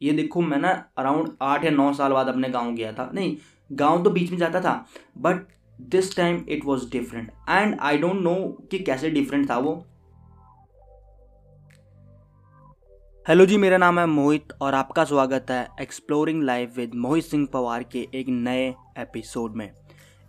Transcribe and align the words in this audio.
ये 0.00 0.12
देखो, 0.12 0.40
मैं 0.40 0.58
ना 0.58 0.70
अराउंड 0.98 1.30
आठ 1.42 1.64
या 1.64 1.70
नौ 1.70 1.92
साल 1.92 2.12
बाद 2.12 2.28
अपने 2.28 2.48
गाँव 2.48 2.74
गया 2.74 2.92
था। 2.92 3.10
नहीं, 3.14 3.36
गाँव 3.70 4.02
तो 4.04 4.10
बीच 4.10 4.30
में 4.30 4.38
जाता 4.38 4.60
था 4.60 4.84
but 5.18 5.46
this 5.78 6.16
time 6.16 6.44
it 6.48 6.64
was 6.64 6.90
different 6.90 7.30
and 7.48 7.78
I 7.80 7.98
don't 7.98 8.20
know 8.22 8.34
कि 8.70 8.78
कैसे 8.78 9.10
डिफरेंट 9.10 9.48
था 9.50 9.58
वो। 9.58 9.72
हेलो 13.26 13.46
जी, 13.46 13.56
मेरा 13.56 13.78
नाम 13.78 13.98
है 13.98 14.06
मोहित 14.06 14.52
और 14.62 14.74
आपका 14.74 15.04
स्वागत 15.04 15.50
है 15.50 15.66
exploring 15.80 16.42
life 16.42 16.76
with 16.76 16.94
Mohit 16.96 17.24
Singh 17.24 17.46
Pawar 17.52 17.82
के 17.82 18.06
एक 18.14 18.28
नए 18.28 18.68
एपिसोड 18.98 19.56
में। 19.56 19.70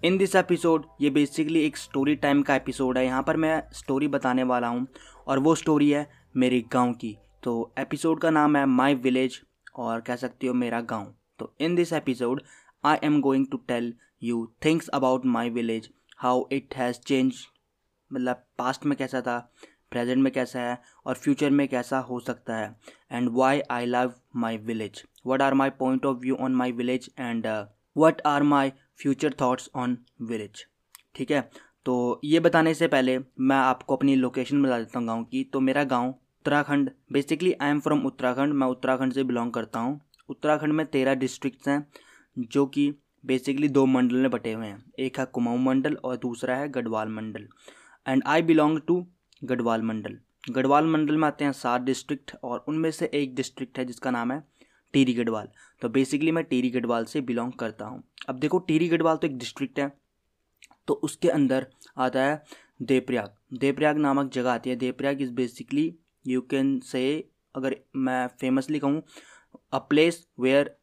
इन 0.04 0.18
दिस 0.18 0.36
एपिसोड 0.36 0.86
ये 1.02 1.10
बेसिकली 1.10 1.62
एक 1.62 1.78
स्टोरी 1.78 2.16
टाइम 2.16 2.42
का 2.42 2.56
एपिसोड 2.56 2.98
है। 2.98 3.06
यहाँ 3.06 3.22
पर 3.24 3.38
मैं 3.38 3.62
स्टोरी 3.74 4.08
बताने 4.08 4.44
वाला 4.44 4.68
हूँ 4.68 4.88
और 5.28 5.40
वो 5.40 5.56
स्टोरी 5.56 5.90
है 5.90 6.08
मेरे 6.38 6.64
गाँव 6.74 6.94
की। 6.94 7.18
तो 7.44 7.72
एपिसोड 7.80 8.20
का 8.20 8.30
नाम 8.30 8.56
है 8.56 8.66
माई 8.66 8.96
विलेज 8.96 9.42
और 9.80 10.02
कह 10.02 10.16
सकती 10.16 10.48
हो 10.48 10.54
मेरा 10.54 10.82
गाँव। 10.82 11.14
तो 11.40 11.54
in 11.62 11.76
this 11.76 11.94
episode 11.94 12.42
I 12.84 12.98
am 13.04 13.20
going 13.22 13.46
to 13.52 13.58
tell 13.68 13.94
you 14.24 14.46
things 14.66 14.88
about 14.90 15.26
my 15.26 15.50
village 15.50 15.90
how 16.18 16.44
it 16.52 16.76
has 16.76 17.00
change 17.00 17.36
मतलब 18.12 18.44
पास्ट 18.58 18.86
में 18.86 18.98
कैसा 18.98 19.22
था 19.22 19.40
प्रेजेंट 19.92 20.18
में 20.24 20.32
कैसा 20.34 20.62
है, 20.62 20.82
और 21.06 21.16
फ्यूचर 21.16 21.50
में 21.50 21.68
कैसा 21.68 22.00
हो 22.00 22.20
सकता 22.20 22.58
है 22.58 22.76
and 23.12 23.30
why 23.32 23.62
I 23.72 23.86
love 23.86 24.14
my 24.36 24.58
village 24.58 25.04
what 25.28 25.42
are 25.42 25.54
my 25.54 25.70
point 25.70 26.06
of 26.06 26.18
view 26.18 26.36
on 26.36 26.56
my 26.56 26.72
village 26.72 27.10
and 27.20 27.48
what 27.98 28.22
are 28.26 28.44
my 28.44 28.72
future 29.02 29.34
thoughts 29.42 29.70
on 29.76 29.98
village 30.22 30.66
ठीक 31.16 31.32
है? 31.32 31.50
तो 31.86 32.22
ये 32.24 32.40
बताने 32.40 32.74
से 32.74 32.88
पहले 32.88 33.18
मैं 33.40 33.56
आपको 33.56 33.96
अपनी 33.96 34.16
लोकेशन 34.16 34.64
बता 34.64 34.78
देता 34.80 35.00
हूँ 35.00 35.08
गाँव 35.08 35.24
की। 35.24 35.44
तो 35.44 35.60
मेरा 35.60 35.84
गाँव 35.84 36.14
Uttarakhand. 36.40 36.90
Basically 37.12 37.52
I 37.54 37.70
am 37.70 37.80
from 37.80 38.06
Uttarakhand, 38.06 38.54
मैं 38.54 38.68
उत्तराखंड 38.68 39.14
से 39.14 39.24
बिलोंग 39.24 39.52
करता 39.54 39.80
हूँ। 39.80 40.00
उत्तराखंड 40.30 40.74
में 40.74 40.86
तेरह 40.86 41.16
डिस्ट्रिक्ट्स 41.16 41.68
हैं, 41.68 41.86
जो 42.38 42.66
कि 42.68 42.92
बेसिकली 43.24 43.68
दो 43.70 43.86
मंडल 43.86 44.16
में 44.16 44.30
बटे 44.32 44.54
हुए 44.54 44.68
हैं। 44.68 44.84
एक 45.00 45.20
है 45.20 45.26
कुमाऊँ 45.26 45.60
मंडल 45.60 45.96
और 45.96 46.16
दूसरा 46.18 46.56
है 46.56 46.70
गढ़वाल 46.72 47.10
मंडल। 47.10 47.48
And 48.06 48.24
I 48.26 48.42
belong 48.42 48.80
to 48.88 49.06
Garhwal 49.42 49.82
मंडल। 49.82 50.18
गढ़वाल 50.50 50.86
मंडल 50.86 51.18
में 51.18 51.28
आते 51.28 51.46
हैं 51.46 51.52
सात 51.54 51.82
डिस्ट्रिक्ट 51.82 52.36
और 52.44 52.64
उनमें 52.68 52.92
से 52.92 53.10
एक 53.14 53.36
डिस्ट्रिक्ट 53.36 53.80
है, 53.80 53.86
जिसका 53.86 54.12
नाम 54.12 54.32
है 54.32 54.44
टीरी 54.94 55.14
गढ़वाल। 55.14 55.48
तो 55.82 55.90
बेसिकली 55.90 56.32
मैं 56.32 56.44
टीरी 56.46 56.70
गढ़वाल 56.72 57.06
से 57.06 57.22
बिलोंग 57.22 57.54
करता 57.60 57.86
हूँ। 57.86 58.04
अब 58.30 58.40
देखो 58.40 58.60
टीरी 58.60 58.88
गढ़वाल 58.90 59.18
तो 59.18 59.28
एक 59.28 59.38
डिस्ट्रिक्ट 59.38 59.80
है 59.80 59.92
तो 60.88 60.94
उसके 61.04 61.30
अंदर 61.30 61.68
आता 61.98 62.24
है 62.24 62.44
देवप्रयाग। 62.84 63.34
देवप्रयाग 63.56 63.98
नामक 63.98 64.32
जगह 64.34 64.52
आती 64.52 64.70
है। 64.70 64.76
Devprayag 64.78 65.22
is 65.22 65.32
basically 65.34 65.94
you 66.26 66.42
can 66.42 66.80
say 66.82 67.04
अगर 67.56 67.76
मैं 67.98 68.28
फेमसली 68.42 68.80
कहूँ 68.80 69.02
a 69.74 69.78
place 69.80 70.28
where 70.40 70.76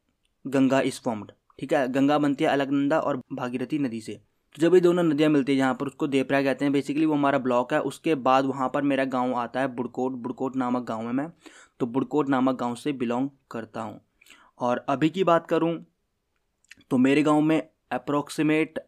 Ganga 0.45 0.81
is 0.81 1.01
formed 1.01 1.33
ठीक 1.59 1.73
है? 1.73 1.87
गंगा 1.89 2.19
बनती 2.19 2.45
है 2.45 2.51
अलकनंदा 2.51 2.99
और 3.01 3.17
भागीरथी 3.33 3.79
नदी 3.79 4.01
से। 4.01 4.15
तो 4.15 4.61
जब 4.63 4.75
ये 4.75 4.81
दोनों 4.81 5.03
नदियाँ 5.03 5.31
मिलती 5.31 5.53
है, 5.53 5.59
जहाँ 5.59 5.75
पर 5.75 5.87
उसको 5.87 6.07
देवप्रयाग 6.07 6.45
कहते 6.45 6.65
हैं 6.65 6.73
बेसिकली 6.73 7.07
वो 7.07 7.15
हमारा 7.15 7.39
ब्लॉक 7.39 7.73
है। 7.73 7.81
उसके 7.81 8.15
बाद 8.15 8.45
वहाँ 8.45 8.69
पर 8.75 8.83
मेरा 8.83 9.05
गाँव 9.05 9.35
आता 9.35 9.61
है, 9.61 9.69
बुड़कोट। 9.69 10.13
बुड़कोट 10.13 10.57
नामक 10.57 10.83
गाँव 10.83 11.07
है 11.07 11.13
मैं। 11.13 11.29
तो 11.81 11.87
बुड़कोट 11.87 12.29
नामक 12.29 12.59
गाँव 12.61 12.75
से 12.75 12.93
बिलोंग 12.93 13.29
करता 13.51 13.83
हूँ। 13.83 14.01
और 14.61 14.85
अभी 14.89 15.09
की 15.11 15.25
बात 15.25 15.47
करूँ 15.47 15.75
तो 16.91 16.99
मेरे 16.99 17.23
गाँव 17.23 17.41
में 17.41 17.61
अप्रोक्सीमेट 17.93 18.79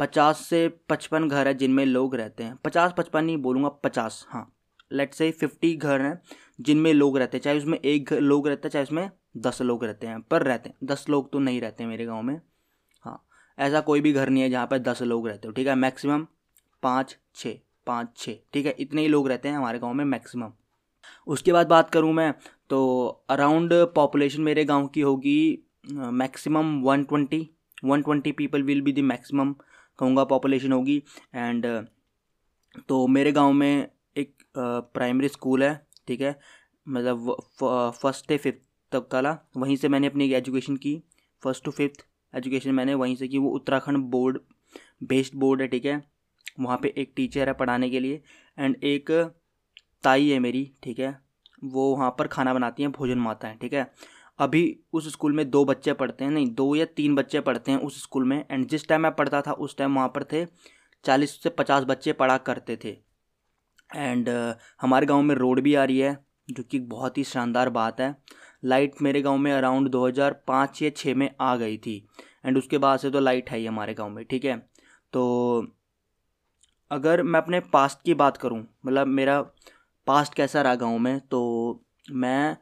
पचास 0.00 0.40
से 0.40 0.68
पचपन 0.88 1.28
घर 1.28 1.48
है 1.48 1.54
जिनमें 1.54 1.84
लोग 1.86 2.14
रहते 2.16 2.44
हैं। 2.44 2.56
पचास 2.56 2.94
पचपन 2.98 3.24
नहीं 3.24 3.36
बोलूँगा, 3.36 3.68
पचास 3.68 4.26
हाँ। 4.28 4.55
लेट 4.90 5.14
से 5.14 5.30
फिफ्टी 5.30 5.74
घर 5.74 6.00
हैं, 6.00 6.20
जिनमें 6.60 6.92
लोग 6.94 7.18
रहते 7.18 7.36
हैं। 7.36 7.42
चाहे 7.42 7.58
उसमें 7.58 7.78
एक 7.78 8.12
लोग 8.12 8.48
रहते 8.48 8.68
हैं, 8.68 8.72
चाहे 8.72 8.82
उसमें 8.82 9.10
दस 9.36 9.62
लोग 9.62 9.84
रहते 9.84 10.06
हैं, 10.06 10.20
पर 10.20 10.42
रहते 10.42 10.68
हैं। 10.68 10.76
दस 10.84 11.04
लोग 11.08 11.30
तो 11.32 11.38
नहीं 11.38 11.60
रहते 11.60 11.86
मेरे 11.86 12.04
गाँव 12.06 12.22
में। 12.22 12.40
हाँ 13.04 13.22
ऐसा 13.58 13.80
कोई 13.80 14.00
भी 14.00 14.12
घर 14.12 14.28
नहीं 14.28 14.42
है 14.42 14.50
जहाँ 14.50 14.66
पर 14.66 14.78
दस 14.80 15.02
लोग 15.02 15.28
रहते 15.28 15.48
हो, 15.48 15.52
ठीक 15.52 15.66
है? 15.66 15.74
मैक्सिमम 15.74 16.26
पाँच 16.82 17.16
छः 17.34 17.58
पाँच 17.86 18.16
छः 18.16 18.36
ठीक 18.52 18.66
है? 18.66 18.74
इतने 18.78 19.02
ही 19.02 19.08
लोग 19.08 19.28
रहते 19.28 19.48
हैं 19.48 19.56
हमारे 19.56 19.78
गाँव 19.78 19.92
में 19.94 20.04
मैक्सिमम 20.04 20.52
उसके 21.26 21.52
बाद 21.52 21.66
बात 21.68 21.90
करूँ 21.90 22.12
मैं 22.12 22.32
तो 22.70 23.06
अराउंड 23.30 23.72
पॉपुलेशन 23.94 24.42
मेरे 24.42 24.64
गाँव 24.64 24.86
की 24.86 25.00
होगी 25.00 25.58
maximum 25.90 26.80
one 26.82 27.04
twenty 27.04 27.48
one 27.84 28.02
twenty 28.02 28.32
people 28.32 28.62
will 28.62 28.80
be 28.82 28.92
the 28.92 28.98
maximum 29.04 29.52
कहूँगा 29.98 30.24
पॉपुलेशन 30.24 30.72
होगी। 30.72 30.96
एंड 31.34 31.66
तो 32.88 33.06
मेरे 33.06 33.32
गाँव 33.32 33.52
में 33.52 33.88
प्राइमरी 34.58 35.28
स्कूल 35.28 35.62
है, 35.62 35.86
ठीक 36.08 36.20
है? 36.20 36.38
मतलब 36.86 37.36
फ़र्स्ट 37.62 38.28
से 38.28 38.36
फिफ्थ 38.38 38.58
तक 38.92 39.08
काला। 39.08 39.38
वहीं 39.56 39.76
से 39.76 39.88
मैंने 39.88 40.06
अपनी 40.06 40.32
एजुकेशन 40.32 40.76
की। 40.76 41.00
फ़र्स्ट 41.42 41.64
टू 41.64 41.70
फिफ्थ 41.70 42.06
एजुकेशन 42.34 42.74
मैंने, 42.74 42.94
वहीं 42.94 43.16
से 43.16 43.28
की। 43.28 43.38
वो 43.38 43.50
उत्तराखंड 43.50 43.98
बोर्ड 44.10 44.38
बेस्ड 45.02 45.34
बोर्ड 45.34 45.62
है, 45.62 45.68
ठीक 45.68 45.84
है? 45.84 46.02
वहाँ 46.60 46.78
पे 46.82 46.94
एक 46.98 47.12
टीचर 47.16 47.48
है 47.48 47.54
पढ़ाने 47.54 47.90
के 47.90 48.00
लिए। 48.00 48.22
एंड 48.58 48.76
एक 48.84 49.10
ताई 50.02 50.28
है 50.30 50.38
मेरी, 50.38 50.70
ठीक 50.82 50.98
है? 50.98 51.18
वो 51.64 51.94
वहाँ 51.96 52.14
पर 52.18 52.26
खाना 52.26 52.54
बनाती 52.54 52.82
हैं, 52.82 52.92
भोजन 52.92 53.18
माता 53.18 53.48
है, 53.48 53.56
ठीक 53.56 53.72
है? 53.72 53.90
अभी 54.38 54.80
उस 54.92 55.10
स्कूल 55.12 55.32
में 55.32 55.50
दो 55.50 55.64
बच्चे 55.64 55.92
पढ़ते 55.92 56.24
हैं, 56.24 56.30
नहीं, 56.30 56.54
दो 56.54 56.74
या 56.76 56.84
तीन 56.86 57.14
बच्चे 57.14 57.40
पढ़ते 57.40 57.72
हैं 57.72 57.78
उस 57.78 58.02
स्कूल 58.02 58.24
में। 58.24 58.44
एंड 58.50 58.66
जिस 58.66 58.88
टाइम 58.88 59.00
मैं 59.00 59.12
पढ़ता 59.12 59.40
था, 59.40 59.52
उस 59.52 59.76
टाइम 59.76 59.94
वहाँ 59.94 60.08
पर 60.08 60.24
थे, 60.24 60.44
चालीस 61.04 61.42
से 61.42 61.50
पचास 61.50 61.84
बच्चे 61.84 62.12
पढ़ा 62.12 62.36
करते 62.38 62.76
थे। 62.84 62.96
एंड 63.90 64.28
हमारे 64.80 65.06
गाँव 65.06 65.22
में 65.22 65.34
रोड 65.34 65.60
भी 65.60 65.74
आ 65.74 65.84
रही 65.84 65.98
है, 65.98 66.16
जो 66.48 66.62
कि 66.62 66.78
बहुत 66.80 67.18
ही 67.18 67.24
शानदार 67.24 67.70
बात 67.70 68.00
है। 68.00 68.14
लाइट 68.64 69.02
मेरे 69.02 69.22
गाँव 69.22 69.38
में 69.38 69.52
अराउंड 69.52 69.88
2005 69.90 70.82
या 70.82 70.90
6 70.92 71.14
में 71.14 71.30
आ 71.40 71.54
गई 71.56 71.76
थी, 71.78 71.96
एंड 72.46 72.58
उसके 72.58 72.78
बाद 72.78 72.98
से 72.98 73.10
तो 73.10 73.20
लाइट 73.20 73.50
है 73.50 73.58
ही 73.58 73.66
हमारे 73.66 73.94
गाँव 73.94 74.10
में, 74.10 74.24
ठीक 74.24 74.44
है? 74.44 74.56
तो 75.12 75.66
अगर 76.90 77.22
मैं 77.22 77.40
अपने 77.40 77.60
पास्ट 77.72 78.02
की 78.04 78.14
बात 78.14 78.36
करूँ 78.36 78.58
मतलब 78.86 79.06
मेरा 79.08 79.40
पास्ट 80.06 80.34
कैसा 80.34 80.62
रहा 80.62 80.74
गाँव 80.74 80.98
में 80.98 81.20
तो 81.20 81.40
मैं 82.12 82.56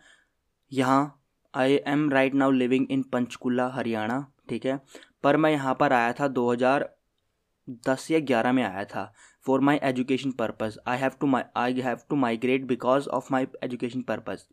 यहाँ 0.73 1.21
I 1.55 1.75
am 1.87 2.09
right 2.11 2.35
now 2.35 2.51
living 2.51 2.87
in 2.91 3.03
Panchkula, 3.03 3.69
Haryana, 3.69 4.27
ठीक 4.49 4.67
है? 4.67 4.81
पर 5.23 5.37
मैं 5.37 5.51
यहाँ 5.51 5.75
पर 5.75 5.93
आया 5.93 6.13
था 6.13 6.29
2010 6.29 8.11
या 8.11 8.19
11 8.21 8.53
में 8.53 8.63
आया 8.63 8.85
था। 8.85 9.13
For 9.47 9.61
my 9.61 9.79
education 9.83 10.31
purpose 10.31 10.79
I 10.87 10.99
have 10.99 11.13
to 11.21 11.27
my 11.27 11.43
I 11.57 11.81
have 11.81 11.99
to 12.11 12.17
migrate 12.17 12.65
because 12.65 13.09
of 13.09 13.29
my 13.33 13.47
education 13.63 14.03
purpose 14.03 14.45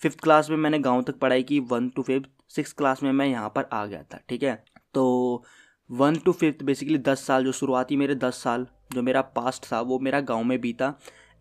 fifth 0.00 0.20
class 0.20 0.50
में 0.50 0.56
मैंने 0.56 0.78
गाँव 0.78 1.02
तक 1.02 1.18
पढ़ाई 1.18 1.42
की 1.42 1.60
one 1.60 1.88
to 1.88 2.02
fifth 2.02 2.28
six 2.48 2.72
class 2.72 3.02
में 3.02 3.12
मैं 3.12 3.26
यहाँ 3.26 3.48
पर 3.48 3.68
आ 3.72 3.86
गया 3.86 4.02
था, 4.02 4.20
ठीक 4.28 4.42
है? 4.42 4.64
तो 4.94 5.44
वन 5.90 6.16
टू 6.16 6.32
फिफ्थ 6.32 6.62
बेसिकली 6.62 6.98
दस 6.98 7.26
साल, 7.26 7.44
जो 7.44 7.52
शुरुआती 7.52 7.96
मेरे 7.96 8.14
दस 8.14 8.42
साल, 8.42 8.66
जो 8.92 9.02
मेरा 9.02 9.22
पास्ट 9.22 9.72
था, 9.72 9.80
वो 9.80 9.98
मेरा 9.98 10.20
गाँव 10.20 10.44
में 10.44 10.60
बीता। 10.60 10.94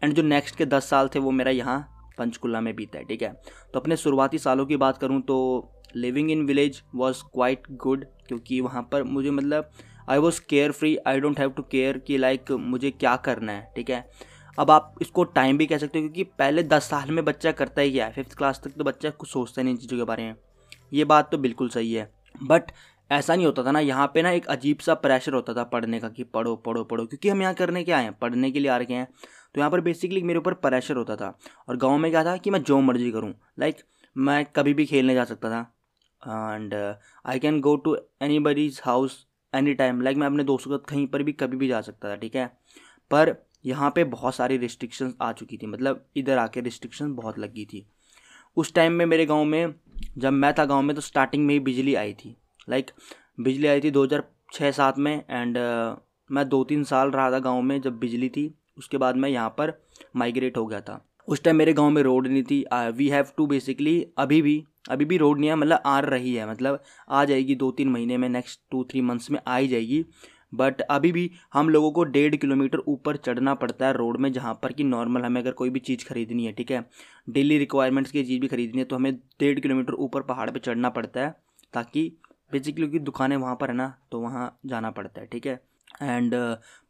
एंड 0.04 0.14
जो 0.14 0.24
नेक्स्ट 0.24 0.56
के 0.56 0.66
दस 0.66 0.90
साल 0.90 1.10
थे, 1.16 1.20
वो 1.20 1.32
मेरा 1.32 1.52
यहाँ 1.52 1.80
पंचकुला 2.18 2.62
में 2.62 2.76
बीता 2.76 3.00
है, 3.00 3.06
ठीक 3.06 3.22
है? 3.22 3.42
तो 3.74 3.80
अपने 3.80 3.98
शुरुआती 3.98 4.38
सालों 4.38 4.66
की 4.66 4.78
बात 4.78 4.98
करूँ 4.98 5.22
तो 5.22 5.38
living 5.96 6.32
in 6.32 6.46
village 6.46 6.82
was 6.96 7.24
quite 7.24 7.64
good 7.72 8.06
क्योंकि 8.28 8.62
वहाँ 8.62 8.82
पर 8.92 9.04
मुझे 9.04 9.32
मतलब 9.32 9.72
I 10.10 10.18
was 10.18 10.42
care 10.50 10.72
free 10.72 10.96
I 11.08 11.20
don't 11.20 11.40
have 11.40 11.50
to 11.52 11.64
care 11.72 11.98
कि 11.98 12.18
लाइक 12.18 12.52
मुझे 12.52 12.92
क्या 12.92 13.16
करना 13.18 13.52
है, 13.52 13.72
ठीक 13.76 13.90
है? 13.90 14.06
अब 14.60 14.72
आप 14.72 14.96
इसको 15.02 15.24
टाइम 15.24 15.58
भी 15.58 15.66
कह 15.66 15.78
सकते 15.78 16.00
हो 16.00 16.04
क्योंकि 16.04 16.24
पहले 16.40 16.64
दस 16.64 16.90
साल 16.90 17.12
में 17.12 17.24
बच्चा 17.26 17.52
करता 17.52 17.82
ही 17.82 17.92
क्या 17.92 18.06
है? 18.06 18.12
फिफ्थ 18.12 18.38
क्लास 18.38 18.62
तक 18.64 18.72
तो 18.78 18.84
बच्चा 18.84 19.10
कुछ 19.10 19.30
सोचता 19.30 19.62
नहीं 19.62 19.74
इन 19.74 19.80
चीज़ों 19.80 19.98
के 19.98 20.04
बारे 20.04 20.24
में। 20.24 20.36
ये 20.94 21.06
बात 21.06 21.32
तो 21.32 21.38
बिल्कुल 21.38 21.70
सही 21.70 21.94
है। 21.94 22.12
बट 22.44 22.72
ऐसा 23.10 23.36
नहीं 23.36 23.46
होता 23.46 23.64
था 23.64 23.72
ना, 23.72 23.80
यहाँ 23.80 24.12
पे 24.14 24.22
ना 24.22 24.32
एक 24.32 24.48
अजीब 24.48 24.80
सा 24.80 24.94
प्रेशर 24.96 25.34
होता 25.34 25.54
था 25.54 25.64
पढ़ने 25.66 26.00
का 26.00 26.10
कि 26.10 26.24
पढ़ो 26.24 26.56
पढ़ो 26.56 26.84
पढ़ो, 26.84 27.06
क्योंकि 27.06 27.30
हम 27.30 27.42
यहाँ 27.42 27.54
करने 27.54 27.84
के 27.84 27.92
आए 27.92 28.04
हैं? 28.04 28.14
पढ़ने 28.14 28.52
के 28.52 28.60
लिए 28.60 28.70
आ 28.72 28.78
रखे 28.78 28.94
हैं। 28.94 29.08
तो 29.56 29.60
यहाँ 29.60 29.72
पर 29.72 29.82
बेसिकली 29.82 30.22
मेरे 30.24 30.40
ऊपर 30.40 30.54
प्रेशर 30.56 30.96
होता 30.96 31.16
था। 31.16 31.34
और 31.70 31.78
गाँव 31.78 31.98
में 31.98 32.12
क्या 32.12 32.24
था 32.26 32.36
कि 32.38 32.50
मैं 32.50 32.64
जो 32.64 32.80
मर्ज़ी 32.82 33.12
करूँ। 33.12 33.34
लाइक 33.60 33.78
मैं 34.16 34.46
कभी 34.56 34.74
भी 34.74 34.86
खेलने 34.86 35.14
जा 35.14 35.24
सकता 35.24 35.50
था। 35.50 36.56
And 36.56 36.74
I 37.26 37.40
can 37.40 37.60
go 37.62 37.76
to 37.76 37.98
any 38.22 38.40
buddy's 38.40 38.80
house 38.84 39.26
any 39.54 39.74
time 39.74 40.02
like 40.02 40.18
मैं 40.18 40.28
अपने 40.28 40.44
दोस्तों 40.44 40.72
के 40.72 40.78
साथ 40.78 40.90
कहीं 40.90 41.06
पर 41.08 41.24
भी 41.24 41.32
कभी 41.34 41.58
भी 41.58 41.68
जा 41.68 41.82
सकता 41.82 42.10
था 42.10 42.16
ठीक 42.16 42.36
है? 42.36 42.46
पर 43.12 43.36
यहाँ 43.66 43.92
पे 43.96 44.04
बहुत 44.06 44.36
सारी 44.36 44.58
रिस्ट्रिक्शंस 44.58 45.16
आ 45.22 45.32
चुकी 45.34 45.58
थी 45.58 45.68
मतलब 45.68 46.06
इधर 46.18 46.38
आके 46.38 46.62
रिस्ट्रिक्शन 46.62 47.14
बहुत 47.14 47.40
लगी 47.40 47.66
थी। 47.66 47.86
उस 48.58 48.74
टाइम 48.74 48.94
में 48.94 49.06
मेरे 49.06 49.26
गाँव 49.26 49.44
में 49.46 49.74
जब 50.18 50.34
मैं 50.34 50.54
था 50.54 50.66
गाँव 50.66 50.82
में 50.82 50.96
तो 50.96 51.02
स्टार्टिंग 51.02 51.46
में 51.46 51.54
ही 51.54 51.60
बिजली 51.60 51.96
आई 51.96 52.14
थी। 52.14 52.36
लाइक 52.70 52.92
बिजली 53.40 53.68
आई 53.68 53.82
थी 53.82 53.92
दो 53.92 54.04
हज़ार 54.04 54.24
छः 54.54 54.72
सात 54.72 54.98
में 54.98 55.14
एंड 55.30 55.58
uh, 55.58 56.02
मैं 56.30 56.48
दो 56.50 56.64
तीन 56.64 56.84
साल 56.84 57.12
रहा 57.12 57.32
था 57.32 57.40
गाँव 57.40 57.62
में 57.62 57.80
जब 57.82 58.00
बिजली 58.00 58.30
थी 58.30 58.54
उसके 58.78 58.98
बाद 58.98 59.16
मैं 59.16 59.30
यहाँ 59.30 59.50
पर 59.50 59.74
माइग्रेट 60.16 60.58
हो 60.58 60.66
गया 60.66 60.82
था। 60.82 61.06
उस 61.30 61.44
टाइम 61.44 61.56
मेरे 61.56 61.74
गाँव 61.74 61.90
में 61.90 62.02
रोड 62.04 62.28
नहीं 62.28 62.44
थी। 62.44 62.64
वी 62.96 63.08
हैव 63.10 63.26
टू 63.38 63.46
बेसिकली 63.48 64.06
अभी 64.18 64.42
भी 64.42 64.64
अभी 64.90 65.06
भी 65.06 65.18
रोड 65.18 65.40
नहीं 65.40 65.50
है 65.50 65.56
मतलब 65.56 65.82
आ 65.86 66.00
रही 66.00 66.34
है। 66.34 66.50
मतलब 66.50 66.82
आ 67.10 67.24
जाएगी 67.26 67.56
दो 67.56 67.70
तीन 67.72 67.90
महीने 67.90 68.18
में 68.18 68.28
नेक्स्ट 68.30 68.60
टू 68.72 68.84
थ्री 68.84 69.02
मंथ्स 69.02 69.30
में 69.32 69.40
आ 69.48 69.58
ही 69.58 69.68
जाएगी। 69.68 70.04
बट 70.54 70.82
अभी 70.82 71.12
भी 71.12 71.30
हम 71.54 71.70
लोगों 71.70 71.92
को 71.92 72.04
डेढ़ 72.06 72.36
किलोमीटर 72.36 72.78
ऊपर 72.88 73.18
चढ़ना 73.18 73.54
पड़ता 73.56 73.88
है 73.88 73.94
रोड 73.94 74.18
में, 74.18 74.32
जहाँ 74.34 74.54
पर 74.64 74.74
कि 74.74 74.84
नॉर्मल 74.84 75.22
हमें 75.22 75.42
अगर 75.42 75.52
कोई 75.52 75.70
भी 75.70 75.80
चीज़ 75.82 76.06
खरीदनी 76.06 76.46
है, 76.46 76.52
ठीक 76.52 76.72
है? 76.72 76.86
डेली 77.30 77.58
रिक्वायरमेंट्स 77.58 78.12
की 78.12 78.24
चीज़ 78.24 78.42
भी 78.42 78.48
खरीदनी 78.48 78.80
है 78.80 78.86
तो 78.86 78.96
हमें 78.96 79.14
डेढ़ 79.40 79.60
किलोमीटर 79.60 79.94
ऊपर 79.96 80.22
पहाड़ 80.24 80.50
पर 80.50 80.60
चढ़ना 80.60 80.90
पड़ता 80.90 81.22
है, 81.22 81.36
ताकि 81.74 82.12
बेसिकली 82.52 82.82
क्योंकि 82.82 83.00
दुकानें 83.02 83.38
वहाँ 83.38 83.56
पर 83.56 83.70
है 83.70 83.76
ना 83.76 83.94
तो 84.12 84.20
वहाँ 84.20 84.58
जाना 84.66 84.92
पड़ता 84.92 85.22
है, 85.22 85.28
ठीक 85.28 85.48
है? 85.48 85.60
एंड 86.02 86.34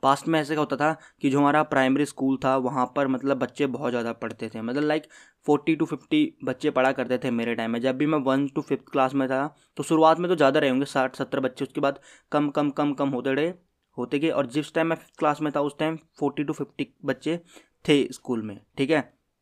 पास्ट 0.03 0.23
uh, 0.23 0.29
में 0.29 0.39
ऐसे 0.39 0.55
का 0.55 0.61
होता 0.61 0.75
था 0.75 0.91
कि 1.21 1.29
जो 1.29 1.39
हमारा 1.39 1.61
प्राइमरी 1.65 2.05
स्कूल 2.05 2.37
था 2.43 2.55
वहाँ 2.57 2.85
पर 2.95 3.07
मतलब 3.07 3.37
बच्चे 3.39 3.67
बहुत 3.67 3.91
ज़्यादा 3.91 4.11
पढ़ते 4.15 4.49
थे। 4.49 4.61
मतलब 4.61 4.83
लाइक 4.83 5.07
फोर्टी 5.47 5.75
टू 5.75 5.85
फिफ्टी 5.85 6.21
बच्चे 6.45 6.69
पढ़ा 6.69 6.91
करते 6.91 7.17
थे 7.17 7.31
मेरे 7.31 7.55
टाइम 7.55 7.71
में। 7.71 7.79
जब 7.81 7.97
भी 7.97 8.05
मैं 8.05 8.19
वन 8.25 8.47
टू 8.47 8.61
फिफ्थ 8.61 8.89
क्लास 8.91 9.13
में 9.13 9.27
था 9.29 9.45
तो 9.77 9.83
शुरुआत 9.83 10.19
में 10.19 10.29
तो 10.29 10.35
ज़्यादा 10.35 10.59
रहे 10.59 10.69
होंगे 10.69 10.85
साठ 10.87 11.15
सत्तर 11.15 11.39
बच्चे 11.39 11.65
उसके 11.65 11.81
बाद 11.81 11.99
कम 12.31 12.49
कम 12.49 12.69
कम 12.71 12.93
कम 12.93 13.09
होते 13.09 13.33
रहे 13.33 13.53
होते 13.97 14.19
गए। 14.19 14.29
और 14.29 14.47
जिस 14.47 14.73
टाइम 14.73 14.87
मैं 14.87 14.95
फिफ्थ 14.95 15.17
क्लास 15.19 15.41
में 15.41 15.51
था 15.55 15.61
उस 15.61 15.77
टाइम 15.79 15.97
फोर्टी 16.19 16.43
टू 16.43 16.53
फिफ्टी 16.53 16.93
बच्चे 17.05 17.39
थे 17.85 18.03
स्कूल 18.13 18.41
में 18.41 18.59
ठीक 18.77 18.89
है? 18.91 18.99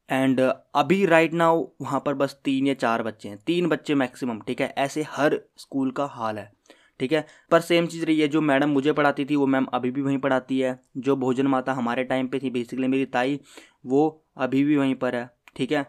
एंड 0.10 0.40
uh, 0.42 0.52
अभी 0.76 1.06
राइट 1.06 1.34
नाउ 1.34 1.66
वहाँ 1.82 2.00
पर 2.06 2.14
बस 2.16 2.40
तीन 2.46 2.68
या 2.68 2.74
चार 2.76 3.04
बच्चे 3.04 3.30
हैं। 3.30 3.38
तीन 3.48 3.68
बच्चे 3.70 3.96
मैक्सिमम 3.96 4.40
ठीक 4.48 4.62
है? 4.62 4.74
ऐसे 4.78 5.06
हर 5.10 5.40
स्कूल 5.58 5.92
का 5.92 6.06
हाल 6.08 6.38
है। 6.38 6.52
ठीक 7.00 7.12
है? 7.12 7.26
पर 7.52 7.62
सेम 7.62 7.88
चीज़ 7.88 8.06
रही 8.06 8.20
है, 8.20 8.28
जो 8.28 8.42
मैडम 8.42 8.70
मुझे 8.70 8.94
पढ़ाती 8.94 9.26
थी, 9.26 9.36
वो 9.36 9.46
मैम 9.46 9.66
अभी 9.66 9.92
भी 9.92 10.02
वहीं 10.02 10.18
पढ़ाती 10.18 10.60
है। 10.60 10.80
जो 10.98 11.16
भोजन 11.16 11.48
माता 11.48 11.74
हमारे 11.74 12.04
टाइम 12.04 12.28
पे 12.28 12.40
थी 12.40 12.50
बेसिकली 12.50 12.88
मेरी 12.88 13.06
ताई, 13.06 13.40
वो 13.86 14.24
अभी 14.38 14.64
भी 14.64 14.78
वहीं 14.78 14.96
पर 14.96 15.16
है, 15.16 15.30
ठीक 15.56 15.72
है? 15.72 15.86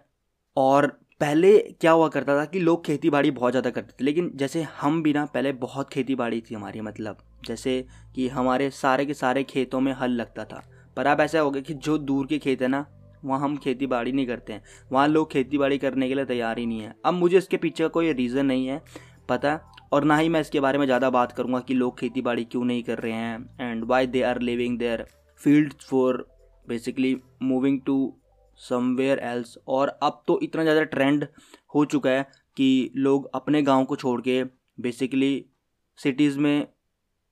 और 0.56 0.86
पहले 1.20 1.58
क्या 1.80 1.92
हुआ 1.92 2.08
करता 2.08 2.36
था 2.36 2.44
कि 2.44 2.58
लोग 2.58 2.84
खेती 2.84 3.10
बाड़ी 3.10 3.30
बहुत 3.30 3.52
ज़्यादा 3.52 3.70
करते 3.70 3.92
थे, 3.92 4.04
लेकिन 4.04 4.30
जैसे 4.34 4.62
हम 4.80 5.02
भी 5.02 5.12
ना, 5.12 5.24
पहले 5.24 5.52
बहुत 5.52 5.90
खेती 5.90 6.14
बाड़ी 6.14 6.40
थी 6.40 6.54
हमारी 6.54 6.80
मतलब 6.80 7.18
जैसे 7.46 7.84
कि 8.14 8.28
हमारे 8.28 8.68
सारे 8.70 9.06
के 9.06 9.14
सारे 9.14 9.42
खेतों 9.44 9.80
में 9.80 9.92
हल 9.92 10.10
लगता 10.10 10.44
था। 10.44 10.62
पर 10.96 11.06
अब 11.06 11.20
ऐसा 11.20 11.40
हो 11.40 11.50
गया 11.50 11.62
कि 11.62 11.74
जो 11.74 11.96
दूर 11.98 12.26
के 12.26 12.38
खेत 12.38 12.62
है 12.62 12.68
ना, 12.68 12.84
वहाँ 13.24 13.40
हम 13.40 13.56
खेती 13.56 13.86
बाड़ी 13.86 14.12
नहीं 14.12 14.26
करते 14.26 14.52
हैं। 14.52 14.62
वहाँ 14.92 15.06
लोग 15.08 15.30
खेती 15.32 15.58
बाड़ी 15.58 15.78
करने 15.78 16.08
के 16.08 16.14
लिए 16.14 16.24
तैयार 16.24 16.58
ही 16.58 16.66
नहीं 16.66 16.80
है। 16.80 16.94
अब 17.04 17.14
मुझे 17.14 17.36
इसके 17.38 17.56
पीछे 17.56 17.88
कोई 17.88 18.12
रीज़न 18.12 18.46
नहीं 18.46 18.66
है, 18.66 18.82
पता 19.28 19.60
और 19.92 20.04
ना 20.04 20.16
ही 20.16 20.28
मैं 20.28 20.40
इसके 20.40 20.60
बारे 20.60 20.78
में 20.78 20.84
ज़्यादा 20.86 21.10
बात 21.10 21.32
करूँगा 21.32 21.60
कि 21.60 21.74
लोग 21.74 21.98
खेती 21.98 22.22
बाड़ी 22.22 22.44
क्यों 22.44 22.64
नहीं 22.64 22.82
कर 22.82 22.98
रहे 22.98 23.12
हैं 23.12 23.56
and 23.60 23.84
why 23.84 24.06
they 24.06 24.22
are 24.22 24.40
leaving 24.40 24.78
their 24.78 25.06
field 25.40 25.72
for 25.82 26.26
basically 26.68 27.16
moving 27.42 27.80
to 27.86 27.96
somewhere 28.60 29.18
else 29.18 29.56
और 29.68 29.88
अब 30.02 30.22
तो 30.28 30.38
इतना 30.42 30.62
ज़्यादा 30.62 30.82
ट्रेंड 30.94 31.26
हो 31.74 31.84
चुका 31.84 32.10
है 32.10 32.26
कि 32.56 32.90
लोग 32.96 33.30
अपने 33.34 33.62
गाँव 33.62 33.84
को 33.84 33.96
छोड़ 33.96 34.20
के 34.20 34.42
बेसिकली 34.80 35.44
सिटीज़ 35.98 36.38
में 36.38 36.66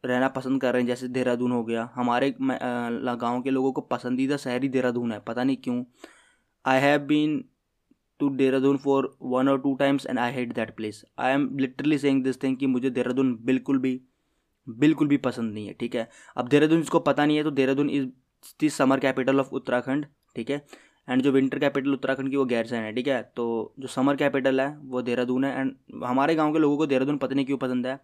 रहना 0.05 0.29
पसंद 0.29 0.61
कर 0.61 0.73
रहे 0.73 0.83
हैं, 0.83 0.87
जैसे 0.89 1.09
देहरादून 1.09 1.53
हो 1.53 1.63
गया। 1.65 1.89
हमारे 1.95 2.35
गाँव 2.41 3.41
के 3.43 3.51
लोगों 3.51 3.73
को 3.73 3.81
पसंदीदा 3.83 4.37
शहरी 4.37 4.69
देहरादून 4.69 5.13
है, 5.13 5.19
पता 5.21 5.45
नहीं 5.45 5.57
क्यों। 5.57 5.83
I 6.65 6.81
have 6.81 7.01
been 7.07 7.43
to 8.21 8.29
Dehradun 8.37 8.77
for 8.77 9.17
one 9.23 9.49
और 9.49 9.61
two 9.61 9.75
times 9.75 10.07
and 10.07 10.19
I 10.19 10.33
hate 10.33 10.53
that 10.55 10.75
place 10.77 11.05
I 11.19 11.33
am 11.33 11.49
literally 11.59 11.99
saying 11.99 12.23
this 12.25 12.43
thing 12.43 12.57
कि 12.57 12.67
मुझे 12.67 12.91
देहरादून 12.91 13.37
बिल्कुल 13.45 13.79
भी 13.79 14.01
बिल्कुल 14.67 15.09
भी 15.09 15.17
पसंद 15.17 15.53
नहीं 15.55 15.67
है, 15.67 15.73
ठीक 15.73 15.95
है? 15.97 16.09
अब 16.37 16.49
देहरादून 16.49 16.81
जिसको 16.81 16.99
पता 17.01 17.25
नहीं 17.27 17.37
है 17.37 17.43
तो 17.45 17.51
Dehradun 17.51 17.91
is 17.91 18.07
the 18.61 18.69
summer 18.71 19.01
capital 19.01 19.41
of 19.41 19.51
Uttarakhand 19.55 20.07
ठीक 20.37 20.51
है? 20.51 20.65
एंड 21.09 21.23
जो 21.23 21.31
विंटर 21.33 21.59
कैपिटल 21.59 21.93
उत्तराखंड 21.93 22.31
की 22.31 22.37
वो 22.37 22.45
गैरसैन 22.45 22.83
है, 22.83 22.93
ठीक 22.93 23.09
है? 23.09 23.23
तो 23.37 23.75
जो 23.79 23.89
समर 23.89 24.17
कैपिटल 24.17 24.61
है, 24.61 24.77
वो 24.79 25.03
देहरादून 25.03 25.45
है 25.45 25.61
एंड 25.61 25.73
हमारे 26.05 26.35
गाँव 26.35 26.53
के 26.53 26.59
लोगों 26.59 26.77
को 26.77 26.87
देहरादून 26.87 27.19
पता 27.19 27.35
नहीं 27.35 27.47
क्यों 27.47 27.59
पसंद 27.59 27.87
है? 27.87 27.99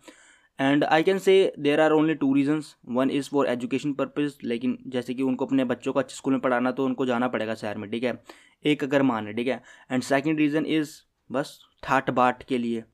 And 0.61 0.85
I 0.85 1.03
can 1.03 1.19
say 1.19 1.33
there 1.59 1.81
are 1.81 1.93
only 1.93 2.15
two 2.15 2.33
reasons 2.35 2.75
one 2.89 3.11
is 3.11 3.29
for 3.31 3.47
education 3.47 3.93
purpose 3.93 4.35
लेकिन 4.45 4.79
जैसे 4.87 5.15
कि 5.15 5.23
उनको 5.23 5.47
अपने 5.47 5.65
बच्चों 5.65 5.93
को 5.93 5.99
अच्छे 5.99 6.17
स्कूल 6.17 6.33
में 6.33 6.41
पढ़ाना 6.43 6.71
तो 6.71 6.85
उनको 6.85 7.07
जाना 7.07 7.29
पड़ेगा 7.29 7.55
शहर 7.55 7.79
में 7.79 7.91
ठीक 7.91 8.05
है? 8.05 8.23
एक 8.65 8.85
अगर 8.85 9.03
मान 9.03 9.27
है 9.27 9.35
ठीक 9.35 9.47
है? 9.49 9.63
एंड 9.93 10.03
सेकेंड 10.03 10.39
रीज़न 10.39 10.67
इज़ 10.67 10.91
बस 11.31 11.59
ठाट 11.83 12.11
बाट 12.11 12.43
के 12.43 12.59
लिए 12.59 12.85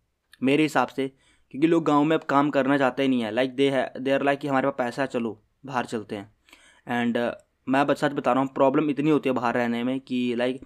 मेरे 0.43 0.63
हिसाब 0.63 0.89
से 0.89 1.09
क्योंकि 1.51 1.67
लोग 1.67 1.85
गाँव 1.85 2.05
में 2.05 2.17
अब 2.17 2.23
काम 2.23 2.51
करना 2.51 2.79
चाहते 2.79 3.03
ही 3.03 3.09
नहीं 3.09 3.23
है। 3.23 3.31
लाइक 3.31 3.55
दे 3.57 3.71
है 3.71 3.93
दे 4.01 4.11
आर 4.11 4.23
लाइक 4.23 4.39
कि 4.39 4.49
हमारे 4.49 4.69
पास 4.69 4.77
पैसा 4.79 5.03
है 5.03 5.09
चलो 5.09 5.43
बाहर 5.67 5.87
चलते 5.87 6.17
हैं। 6.17 6.33
एंड 6.89 7.19
uh, 7.19 7.33
मैं 7.69 7.95
सच 7.95 8.13
बता 8.13 8.33
रहा 8.33 8.43
हूँ 8.43 8.49
प्रॉब्लम 8.55 8.91
इतनी 8.91 9.11
होती 9.11 9.29
है 9.29 9.35
बाहर 9.35 9.55
रहने 9.55 9.83
में 9.85 9.99
कि 10.01 10.35
लाइक 10.37 10.61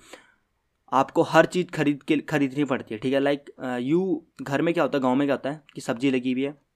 आपको 0.92 1.22
हर 1.22 1.46
चीज़ 1.46 1.70
खरीद 1.70 2.02
के 2.02 2.16
खरीदनी 2.16 2.64
पड़ती 2.64 2.94
है 2.94 3.00
ठीक 3.00 3.12
है? 3.14 3.20
लाइक 3.20 3.50
यू 3.80 4.26
घर 4.42 4.62
में 4.62 4.74
क्या 4.74 4.84
होता 4.84 4.98
है 4.98 5.02
गाँव 5.02 5.14
में 5.14 5.26
क्या 5.26 5.34
होता 5.34 5.50
है 5.50 5.62
कि 5.74 5.80
सब्ज़ी 5.80 6.10
लगी 6.10 6.32
हुई 6.32 6.42
है 6.42 6.71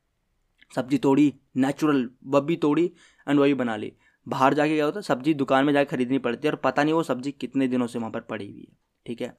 सब्ज़ी 0.72 0.98
तोड़ी 0.98 1.32
नेचुरल 1.56 2.08
बब्बी 2.26 2.56
तोड़ी 2.56 2.84
एंड 3.26 3.40
वही 3.40 3.54
बना 3.54 3.76
ली। 3.76 3.92
बाहर 4.26 4.54
जाके 4.54 4.74
क्या 4.74 4.84
होता 4.84 4.98
है, 4.98 5.02
सब्ज़ी 5.02 5.34
दुकान 5.34 5.64
में 5.64 5.72
जाके 5.72 5.90
खरीदनी 5.90 6.18
पड़ती 6.18 6.48
है 6.48 6.52
और 6.52 6.60
पता 6.60 6.84
नहीं 6.84 6.94
वो 6.94 7.02
सब्ज़ी 7.02 7.32
कितने 7.32 7.68
दिनों 7.68 7.86
से 7.86 7.98
वहाँ 7.98 8.10
पर 8.10 8.20
पड़ी 8.20 8.46
हुई 8.46 8.60
है, 8.60 8.76
ठीक 9.06 9.20
है? 9.22 9.36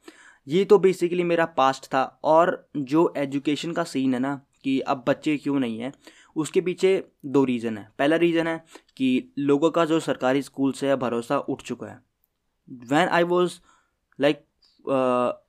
ये 0.47 0.63
तो 0.65 0.77
बेसिकली 0.79 1.23
मेरा 1.23 1.45
पास्ट 1.57 1.85
था 1.85 2.03
और 2.23 2.69
जो 2.77 3.13
एजुकेशन 3.17 3.71
का 3.71 3.83
सीन 3.83 4.13
है 4.13 4.19
ना 4.19 4.39
कि 4.63 4.79
अब 4.81 5.03
बच्चे 5.07 5.35
क्यों 5.37 5.59
नहीं 5.59 5.79
है, 5.79 5.91
उसके 6.35 6.61
पीछे 6.61 7.03
दो 7.25 7.43
रीज़न 7.45 7.77
है। 7.77 7.87
पहला 7.99 8.15
रीज़न 8.15 8.47
है 8.47 8.63
कि 8.97 9.33
लोगों 9.39 9.71
का 9.71 9.85
जो 9.85 9.99
सरकारी 9.99 10.41
स्कूल 10.41 10.71
से 10.71 10.87
है, 10.87 10.95
भरोसा 10.95 11.37
उठ 11.39 11.61
चुका 11.61 11.87
है। 11.87 11.99
When 12.89 13.07
I 13.09 13.23
was 13.23 13.59
like 14.19 14.43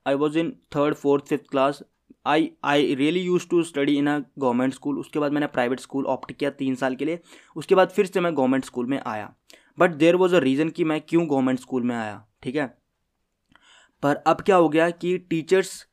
I 0.06 0.14
was 0.14 0.38
in 0.38 0.50
third 0.76 0.94
fourth 0.94 1.24
fifth 1.24 1.48
class 1.50 1.82
I 2.28 2.50
I 2.64 2.94
really 2.94 3.20
use 3.20 3.46
to 3.50 3.62
study 3.62 3.96
in 3.98 4.06
a 4.06 4.18
government 4.38 4.74
school 4.74 4.98
उसके 4.98 5.18
बाद 5.18 5.32
मैंने 5.32 5.46
प्राइवेट 5.48 5.80
स्कूल 5.80 6.06
ऑप्ट 6.06 6.32
किया 6.32 6.50
तीन 6.52 6.74
साल 6.74 6.94
के 6.96 7.04
लिए। 7.04 7.18
उसके 7.56 7.74
बाद 7.74 7.88
फिर 7.88 8.06
से 8.06 8.20
मैं 8.20 8.34
गवर्नमेंट 8.36 8.64
स्कूल 8.64 8.86
में 8.86 9.00
आया। 9.06 9.32
But 9.78 9.94
there 9.96 10.16
was 10.16 10.34
a 10.36 10.38
reason 10.40 10.68
कि 10.70 10.84
मैं 10.84 11.00
क्यों 11.00 11.28
गवर्नमेंट 11.30 11.60
स्कूल 11.60 11.82
में 11.82 11.94
आया, 11.96 12.24
ठीक 12.42 12.56
है? 12.56 12.66
पर 14.02 14.16
अब 14.26 14.40
क्या 14.40 14.56
हो 14.56 14.68
गया 14.68 14.90
कि 14.90 15.16
टीचर्स 15.30 15.86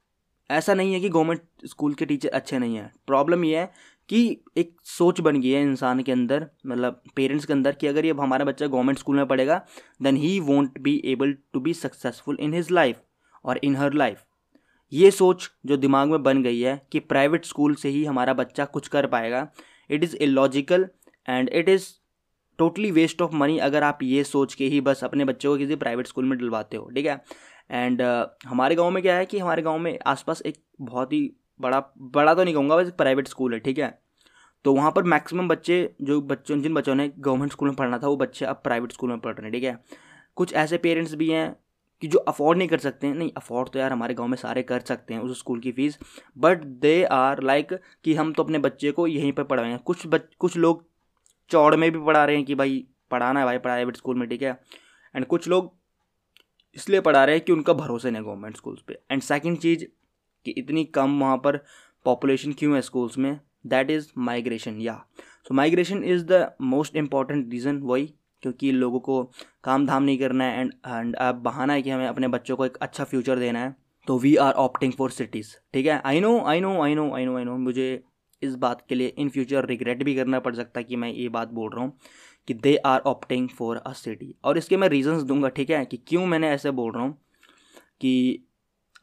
ऐसा 0.50 0.74
नहीं 0.74 0.94
है 0.94 1.00
कि 1.00 1.10
गवर्नमेंट 1.10 1.42
स्कूल 1.66 1.94
के 1.94 2.06
टीचर 2.06 2.30
अच्छे 2.30 2.60
नहीं 2.60 2.76
हैं। 2.76 2.92
प्रॉब्लम 3.08 3.46
ये 3.46 3.60
है 3.60 3.72
कि 4.10 4.20
एक 4.58 4.76
सोच 4.88 5.20
बन 5.22 5.40
गई 5.42 5.50
है 5.50 5.62
इंसान 5.62 6.02
के 6.04 6.12
अंदर 6.12 6.48
मतलब 6.68 7.02
पेरेंट्स 7.16 7.46
के 7.46 7.54
अंदर 7.54 7.72
कि 7.72 7.88
अगर 7.88 8.06
ये 8.06 8.12
हमारा 8.20 8.46
बच्चा 8.46 8.68
गवर्नमेंट 8.68 8.98
स्कूल 9.00 9.16
में 9.16 9.26
पढ़ेगा 9.28 9.62
then 10.02 10.18
he 10.18 10.40
won't 10.40 10.80
be 10.80 11.02
able 11.06 11.34
to 11.54 11.60
be 11.60 11.74
successful 11.74 12.38
in 12.40 12.54
his 12.54 12.72
life 12.72 13.02
और 13.46 13.60
इन 13.64 13.76
हर 13.76 13.94
लाइफ 13.94 14.24
ये 14.94 15.12
सोच 15.12 15.52
जो 15.66 15.78
दिमाग 15.78 16.10
में 16.10 16.24
बन 16.24 16.44
गई 16.44 16.60
है 16.60 16.88
कि 16.92 17.00
प्राइवेट 17.00 17.46
स्कूल 17.46 17.76
से 17.76 17.90
ही 17.90 18.06
हमारा 18.06 18.34
बच्चा 18.34 18.66
कुछ 18.66 18.88
कर 18.88 19.08
पाएगा 19.08 19.48
it 19.90 20.04
is 20.04 20.16
illogical 20.16 20.90
and 21.30 21.50
it 21.50 21.70
is 21.70 21.88
totally 22.58 22.92
waste 22.92 23.22
of 23.22 23.36
money 23.36 23.58
अगर 23.58 23.84
आप 23.84 24.00
ये 24.04 24.24
सोच 24.24 24.54
के 24.54 24.66
ही 24.66 24.82
बस 24.82 25.04
अपने 25.04 25.26
बच्चों 25.26 25.52
को 25.52 25.58
किसी 25.58 25.76
प्राइवेट 25.76 26.08
स्कूल 26.08 26.26
में 26.26 26.38
डलवाते 26.38 26.78
हो 26.78 26.90
ठीक 26.96 27.06
है? 27.06 27.22
एंड 27.72 28.02
uh, 28.02 28.26
हमारे 28.46 28.76
गाँव 28.76 28.92
में 28.92 29.04
क्या 29.04 29.16
है 29.16 29.26
कि 29.26 29.40
हमारे 29.40 29.62
गाँव 29.62 29.78
में 29.78 30.00
आसपास 30.08 30.42
एक 30.42 30.58
बहुत 30.82 31.14
ही 31.14 31.36
बड़ा 31.62 31.80
बड़ा 31.98 32.34
तो 32.34 32.44
नहीं 32.44 32.54
कहूँगा 32.54 32.78
बस 32.78 32.92
प्राइवेट 32.92 33.28
स्कूल 33.28 33.54
है 33.54 33.60
ठीक 33.60 33.80
है? 33.80 34.00
तो 34.64 34.74
वहाँ 34.74 34.92
पर 34.92 35.04
मैक्सिमम 35.04 35.48
बच्चे 35.48 35.96
जो 36.02 36.22
बच्चों 36.22 36.62
जिन 36.62 36.74
बच्चों 36.74 36.96
ने 36.96 37.12
गवर्नमेंट 37.20 37.52
स्कूल 37.52 37.70
में 37.70 37.76
पढ़ना 37.76 37.98
था 37.98 38.08
वो 38.08 38.18
बच्चे 38.18 38.46
अब 38.46 38.62
प्राइवेट 38.64 38.92
स्कूल 38.92 39.10
में 39.10 39.20
पढ़ 39.20 39.34
रहे 39.34 39.44
हैं 39.44 39.52
ठीक 39.52 39.64
है? 39.64 39.84
कुछ 40.36 40.54
ऐसे 40.54 40.78
पेरेंट्स 40.78 41.14
भी 41.14 41.30
हैं 41.30 41.56
कि 42.02 42.08
जो 42.08 42.20
अफोर्ड 42.20 42.58
नहीं 42.58 42.68
कर 42.68 42.78
सकते 42.78 43.08
हैं 43.08 43.16
नहीं 43.16 43.32
अफोर्ड 43.38 43.70
तो 43.70 43.80
यार 43.80 43.92
हमारे 43.92 44.14
गाँव 44.14 44.28
में 44.28 44.38
सारे 44.38 44.64
कर 44.64 44.80
सकते 44.80 45.14
हैं 45.14 45.22
उस 45.22 45.40
स्कूल 45.40 45.60
की 45.60 45.72
fees 45.72 45.98
but 46.38 46.64
they 46.64 47.04
are 47.04 47.42
like 47.44 47.74
कि 48.04 48.14
हम 48.14 48.34
तो 48.34 48.44
अपने 48.44 48.60
बच्चे 48.60 48.92
को 48.92 49.08
यहीं 49.08 49.32
पर 49.34 49.44
पढ़ाएँगे 49.44 49.78
कुछ 49.78 50.08
बच, 50.08 50.22
कुछ 50.40 50.58
लोग 50.58 50.86
चौड़ 51.50 51.76
में 51.76 51.92
भी 51.92 52.00
पढ़ा 52.00 52.26
रहे 52.26 52.36
हैं 52.36 52.46
कि 52.46 52.56
भाई 52.56 52.86
पढ़ाना 53.12 53.40
है 53.40 53.46
भाई 53.46 53.58
प्राइवेट 53.58 53.96
स्कूल 53.98 54.20
में, 54.20 54.28
ठीक 54.30 54.42
है? 54.42 54.52
एंड 55.16 55.26
कुछ 55.26 55.48
लोग 55.48 55.74
इसलिए 56.76 57.02
पढ़ा 57.02 57.24
रहे 57.26 57.36
हैं 57.36 57.44
कि 57.46 57.52
उनका 57.52 57.74
भरोसा 57.74 58.10
नहीं 58.10 58.22
है 58.22 58.28
गवर्नमेंट 58.28 58.56
स्कूल्स 58.58 58.82
पे। 58.82 59.00
एंड 59.12 59.22
सेकंड 59.22 59.58
चीज़, 59.58 59.86
कि 60.46 60.52
इतनी 60.52 60.84
कम 60.86 61.20
वहाँ 61.20 61.38
पर 61.38 61.58
पॉपुलेशन 62.06 62.54
क्यों 62.54 62.76
है 62.76 62.82
स्कूल्स 62.82 63.18
में? 63.18 63.40
That 63.68 63.92
is 63.92 64.08
migration 64.18 64.82
yeah 64.82 64.96
so 65.48 65.54
migration 65.54 66.04
is 66.04 66.26
the 66.26 66.52
most 66.62 66.96
important 66.96 67.52
reason 67.52 67.78
वही 67.78 68.14
क्योंकि 68.46 68.72
लोगों 68.72 69.00
को 69.02 69.24
काम 69.64 69.86
धाम 69.88 70.04
नहीं 70.04 70.18
करना 70.18 70.44
है 70.44 70.60
एंड 70.62 70.74
एंड 70.88 71.16
बहाना 71.44 71.74
है 71.74 71.82
कि 71.82 71.90
हमें 71.90 72.08
अपने 72.08 72.28
बच्चों 72.30 72.56
को 72.58 72.66
एक 72.66 72.78
अच्छा 72.82 73.04
फ्यूचर 73.04 73.40
देना 73.40 73.60
है। 73.60 73.76
तो 74.08 74.18
we 74.20 74.36
are 74.38 74.54
opting 74.54 74.92
for 74.94 75.12
cities 75.12 75.56
ठीक 75.74 75.86
है? 75.86 76.02
I 76.06 76.20
know 76.20 76.40
I 76.42 76.60
know 76.62 76.82
I 76.82 76.96
know 76.96 77.12
I 77.16 77.26
know 77.26 77.38
I 77.38 77.44
know 77.44 77.58
मुझे 77.60 78.04
इस 78.42 78.56
बात 78.58 78.86
के 78.90 78.96
लिए 78.96 79.14
इन 79.18 79.30
फ्यूचर 79.30 79.66
रिग्रेट 79.66 80.04
भी 80.04 80.16
करना 80.16 80.40
पड़ 80.40 80.54
सकता 80.56 80.80
है 80.80 80.84
कि 80.84 80.96
मैं 80.96 81.12
ये 81.12 81.28
बात 81.30 81.52
बोल 81.54 81.72
रहा 81.74 81.84
हूँ 81.84 81.98
कि 82.48 82.54
they 82.54 82.76
are 82.86 83.00
opting 83.08 83.48
for 83.50 83.78
a 83.78 83.94
city 83.96 84.34
और 84.44 84.58
इसके 84.58 84.78
मैं 84.78 84.90
रीजंस 84.90 85.24
दूँगा, 85.24 85.50
ठीक 85.50 85.70
है? 85.70 85.86
कि 85.86 85.98
क्यों 85.98 86.26
मैंने 86.26 86.50
ऐसे 86.50 86.72
बोल 86.72 86.92
रहा 86.94 87.04
हूँ 87.04 87.18
कि 88.02 88.42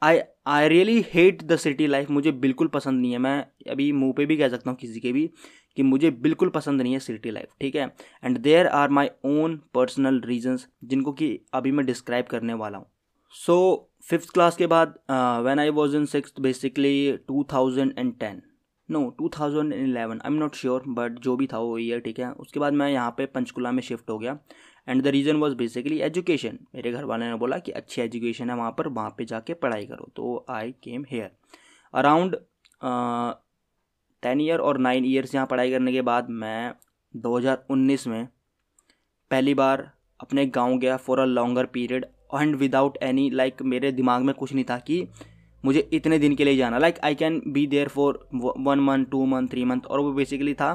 I 0.02 0.20
I 0.46 0.68
really 0.68 1.04
hate 1.12 1.42
the 1.42 1.56
city 1.56 1.86
life 1.86 2.10
मुझे 2.10 2.32
बिल्कुल 2.32 2.68
पसंद 2.68 3.00
नहीं 3.00 3.12
है। 3.12 3.18
मैं 3.18 3.38
अभी 3.70 3.90
मुँह 3.92 4.12
पे 4.16 4.26
भी 4.26 4.36
कह 4.36 4.48
सकता 4.48 4.70
हूँ, 4.70 4.78
किसी 4.78 5.00
के 5.00 5.12
भी 5.12 5.28
कि 5.76 5.82
मुझे 5.82 6.10
बिल्कुल 6.12 6.48
पसंद 6.50 6.82
नहीं 6.82 6.92
है 6.92 6.98
सिटी 7.00 7.30
लाइफ, 7.30 7.48
ठीक 7.60 7.76
है? 7.76 7.92
And 8.24 8.38
there 8.38 8.66
are 8.68 8.88
my 8.90 9.08
own 9.26 9.60
personal 9.74 10.20
reasons 10.26 10.66
जिनको 10.84 11.12
कि 11.12 11.38
अभी 11.54 11.72
मैं 11.72 11.86
डिस्क्राइब 11.86 12.26
करने 12.26 12.54
वाला 12.54 12.78
हूँ। 12.78 12.86
सो 13.34 13.88
फिफ्थ 14.08 14.32
क्लास 14.34 14.56
के 14.56 14.66
बाद 14.66 14.94
when 15.44 15.58
I 15.58 15.70
was 15.70 15.96
in 15.96 16.06
six 16.06 16.34
basically 16.40 17.12
two 17.28 17.44
thousand 17.52 17.94
and 17.98 18.12
ten 18.20 18.42
no 18.88 19.08
two 19.18 19.28
thousand 19.38 19.72
and 19.72 19.82
eleven 19.82 20.20
I 20.24 20.32
am 20.32 20.38
not 20.38 20.54
sure 20.54 20.82
but 20.88 21.18
जो 21.18 21.36
भी 21.36 21.46
था 21.46 21.58
वो 21.58 21.76
ईयर 21.78 22.00
ठीक 22.00 22.18
है? 22.20 22.30
उसके 22.32 22.60
बाद 22.60 22.72
मैं 22.72 22.88
यहाँ 22.90 23.14
पे 23.18 23.26
पंचकुला 23.26 23.72
में 23.72 23.82
शिफ्ट 23.82 24.10
हो 24.10 24.18
गया। 24.18 24.38
And 24.88 25.02
the 25.02 25.06
reason 25.06 25.36
was 25.36 25.54
basically 25.56 25.98
education 26.00 26.58
मेरे 26.74 26.92
घर 26.92 27.04
वाले 27.04 27.24
ने 27.24 27.34
बोला 27.36 27.58
कि 27.58 27.72
अच्छी 27.72 28.02
एजुकेशन 28.02 28.50
है 28.50 28.56
वहाँ 28.56 28.74
पर, 28.78 28.88
वहाँ 28.88 29.14
पे 29.18 29.24
जाके 29.24 29.54
पढ़ाई 29.54 29.86
करो। 29.86 30.10
तो 30.16 30.44
I 30.50 30.72
came 30.84 31.04
here 31.10 31.30
around 31.94 32.36
ten 34.22 34.40
year 34.40 34.58
और 34.58 34.78
नाइन 34.78 35.04
ईयर्स 35.04 35.34
यहाँ 35.34 35.46
पढ़ाई 35.46 35.70
करने 35.70 35.92
के 35.92 36.02
बाद 36.02 36.30
मैं 36.30 36.72
2019 37.14 38.06
में 38.06 38.26
पहली 39.30 39.54
बार 39.54 39.90
अपने 40.20 40.46
गाँव 40.46 40.76
गया 40.78 40.96
for 40.96 41.20
a 41.20 41.24
longer 41.24 41.66
period 41.66 42.06
and 42.34 42.56
without 42.56 42.98
any 43.02 43.28
like 43.30 43.62
मेरे 43.62 43.92
दिमाग 43.92 44.22
में 44.22 44.34
कुछ 44.34 44.52
नहीं 44.54 44.64
था 44.70 44.78
कि 44.78 45.06
मुझे 45.64 45.88
इतने 45.92 46.18
दिन 46.18 46.34
के 46.34 46.44
लिए 46.44 46.56
जाना। 46.56 46.78
Like 46.78 46.98
I 47.04 47.14
can 47.14 47.40
be 47.46 47.66
there 47.66 47.88
for 47.88 48.18
one 48.34 48.80
month 48.80 49.06
two 49.10 49.24
month 49.26 49.48
three 49.48 49.64
month 49.64 49.86
और 49.86 50.00
वो 50.00 50.12
बेसिकली 50.12 50.54
था 50.54 50.70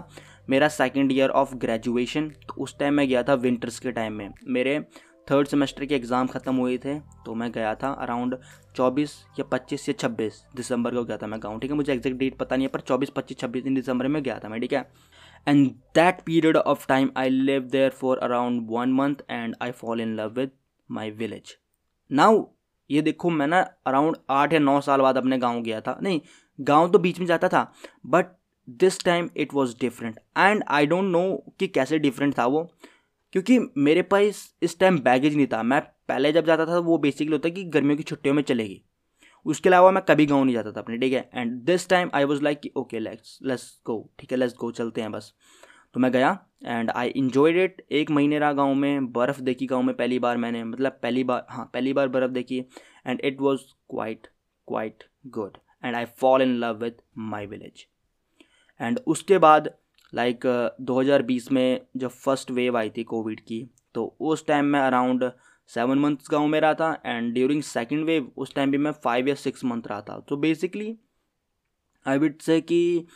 मेरा 0.49 0.67
सेकेंड 0.67 1.11
ईयर 1.11 1.29
ऑफ़ 1.29 1.55
ग्रेजुएशन 1.55 2.29
तो 2.47 2.63
उस 2.63 2.77
टाइम 2.79 2.93
मैं 2.93 3.07
गया 3.07 3.23
था 3.23 3.33
विंटर्स 3.35 3.79
के 3.79 3.91
टाइम 3.91 4.13
में। 4.13 4.29
मेरे 4.47 4.79
थर्ड 5.27 5.47
सेमेस्टर 5.47 5.85
के 5.85 5.95
एग्ज़ाम 5.95 6.27
ख़त्म 6.27 6.55
हुए 6.55 6.77
थे 6.77 6.99
तो 7.25 7.33
मैं 7.35 7.51
गया 7.51 7.73
था 7.75 7.91
अराउंड 8.01 8.35
24 8.79 9.13
या 9.39 9.45
25 9.49 9.87
या 9.89 9.95
26 9.97 10.33
दिसंबर 10.55 10.95
को 10.95 11.03
गया 11.03 11.17
था 11.17 11.27
मैं 11.27 11.39
गाँव, 11.43 11.59
ठीक 11.59 11.71
है? 11.71 11.77
मुझे 11.77 11.93
एग्जैक्ट 11.93 12.17
डेट 12.17 12.37
पता 12.37 12.55
नहीं 12.55 12.67
है, 12.67 12.71
पर 12.71 12.81
24 12.81 13.11
25 13.11 13.39
26 13.43 13.63
दिन 13.63 13.75
दिसंबर 13.75 14.07
में 14.07 14.21
गया 14.23 14.39
था 14.43 14.49
मैं, 14.49 14.59
ठीक 14.61 14.73
है? 14.73 14.89
And 15.47 15.67
that 15.95 16.21
period 16.25 16.57
of 16.57 16.87
time 16.87 17.11
I 17.17 17.29
live 17.29 17.61
there 17.71 17.89
for 17.91 18.17
around 18.19 18.67
one 18.71 18.93
month 18.93 19.23
and 19.29 19.55
I 19.61 19.71
fall 19.73 20.01
in 20.01 20.15
love 20.15 20.33
with 20.35 20.51
my 20.89 21.11
village 21.13 21.55
now 22.09 22.43
ये 22.89 23.01
देखो, 23.01 23.29
मैं 23.29 23.47
ना 23.47 23.59
अराउंड 23.87 24.17
आठ 24.29 24.53
या 24.53 24.59
नौ 24.59 24.79
साल 24.81 25.01
बाद 25.01 25.17
अपने 25.17 25.37
गाँव 25.37 25.61
गया 25.61 25.79
था। 25.81 25.97
नहीं, 26.01 26.21
गाँव 26.59 26.91
तो 26.91 26.99
बीच 26.99 27.19
में 27.19 27.25
जाता 27.27 27.47
था 27.49 27.71
but 28.05 28.25
this 28.67 29.03
time 29.03 29.29
it 29.37 29.53
was 29.53 29.75
different 29.81 30.19
and 30.37 30.63
I 30.67 30.85
don't 30.85 31.11
know 31.11 31.21
कि 31.59 31.67
कैसे 31.67 31.99
डिफरेंट 31.99 32.37
था 32.37 32.45
वो 32.45 32.69
क्योंकि 33.33 33.59
मेरे 33.77 34.01
पास 34.01 34.43
इस 34.63 34.79
टाइम 34.79 34.99
बैगेज 34.99 35.35
नहीं 35.35 35.47
था। 35.47 35.61
मैं 35.63 35.81
पहले 36.07 36.31
जब 36.31 36.45
जाता 36.45 36.65
था, 36.65 36.77
वो 36.79 36.97
बेसिकली 36.97 37.33
होता 37.33 37.49
कि 37.49 37.63
गर्मियों 37.65 37.97
की 37.97 38.03
छुट्टियों 38.03 38.35
में 38.35 38.43
चलेगी। 38.43 38.81
उसके 39.45 39.69
अलावा 39.69 39.91
मैं 39.91 40.03
कभी 40.03 40.25
गाँव 40.25 40.43
नहीं 40.43 40.55
जाता 40.55 40.71
था 40.71 40.81
अपने, 40.81 40.97
ठीक 40.97 41.13
है? 41.13 41.29
And 41.33 41.51
this 41.63 41.87
time 41.89 42.09
I 42.13 42.23
was 42.23 42.41
like 42.43 42.59
कि 42.59 42.71
ओके 42.77 42.99
लेट्स 42.99 43.37
लेट्स 43.43 43.81
गो 43.85 43.97
ठीक 44.19 44.31
है? 44.31 44.37
लेट्स 44.37 44.55
गो 44.55 44.71
चलते 44.71 45.01
हैं 45.01 45.11
बस। 45.11 45.33
तो 45.93 45.99
मैं 45.99 46.11
गया 46.11 46.31
एंड 46.65 46.89
आई 46.91 47.09
इन्जॉयड 47.09 47.57
इट 47.57 47.85
एक 47.91 48.11
महीने 48.11 48.39
रहा 48.39 48.53
गाँव 48.53 48.73
में, 48.73 49.11
बर्फ़ 49.11 49.41
देखी 49.41 49.65
गाँव 49.65 49.81
में 49.83 49.95
पहली 49.95 50.19
बार 50.19 50.37
मैंने 50.37 50.63
मतलब 50.63 50.99
पहली 51.03 51.23
बार 51.23 51.45
हाँ 51.49 51.69
पहली 51.73 51.93
बार 51.93 52.07
बर्फ़ 52.07 52.31
देखी। 52.31 52.59
And 53.07 53.21
it 53.23 53.41
was 53.41 53.61
quite 53.89 54.27
quite 54.67 55.03
good 55.27 55.57
and 55.83 55.95
I 55.95 56.05
fall 56.17 56.41
in 56.41 56.55
love 56.55 56.83
with 56.83 57.01
my 57.17 57.45
village 57.45 57.85
and 58.79 58.99
उसके 59.07 59.37
बाद 59.37 59.69
लाइक 60.13 60.45
like, 60.45 60.87
2020 60.87 61.51
में 61.51 61.81
जब 61.97 62.07
फ़र्स्ट 62.07 62.51
वेव 62.51 62.77
आई 62.77 62.89
थी 62.89 63.03
कोविड 63.03 63.39
की 63.39 63.69
तो 63.93 64.05
उस 64.19 64.45
टाइम 64.47 64.65
में 64.65 64.79
अराउंड 64.79 65.31
सेवन 65.67 65.99
मंथ्स 65.99 66.27
गाँव 66.31 66.47
में 66.47 66.59
रहा 66.61 66.73
था 66.73 67.01
एंड 67.05 67.33
ड्यूरिंग 67.33 67.61
सेकेंड 67.63 68.05
वेव 68.05 68.31
उस 68.37 68.53
टाइम 68.55 68.71
भी 68.71 68.77
मैं 68.77 68.91
फाइव 68.91 69.27
या 69.27 69.35
सिक्स 69.35 69.65
मंथ 69.65 69.81
रहा 69.87 70.01
था। 70.01 70.19
तो 70.29 70.37
बेसिकली 70.37 70.97
आई 72.07 72.17
विड 72.17 72.41
से 72.41 72.61
कि 72.61 73.07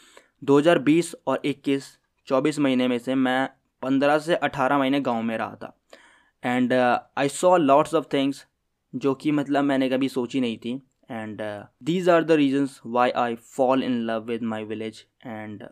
2020 0.43 1.13
और 1.27 1.41
21 1.45 1.83
24 2.27 2.60
महीने 2.60 2.88
में 2.88 2.98
से 3.00 3.15
मैं 3.15 3.50
15 3.81 4.19
से 4.19 4.39
18 4.43 4.79
महीने 4.79 5.01
गाँव 5.01 5.21
में 5.21 5.38
रहा 5.38 5.55
था। 5.55 5.77
And 6.43 6.74
I 6.74 7.29
saw 7.29 7.57
lots 7.57 7.93
of 7.95 8.05
things 8.13 8.45
जो 8.95 9.13
कि 9.13 9.31
मतलब 9.31 9.63
मैंने 9.63 9.89
कभी 9.89 10.10
सोची 10.10 10.41
नहीं 10.41 10.57
थी। 10.57 10.74
And 11.12 11.41
these 11.83 12.10
are 12.10 12.24
the 12.24 12.31
reasons 12.31 12.81
why 12.86 13.12
I 13.12 13.36
fall 13.36 13.83
in 13.83 14.01
love 14.01 14.25
with 14.25 14.43
my 14.43 14.63
village 14.63 15.05
and 15.25 15.63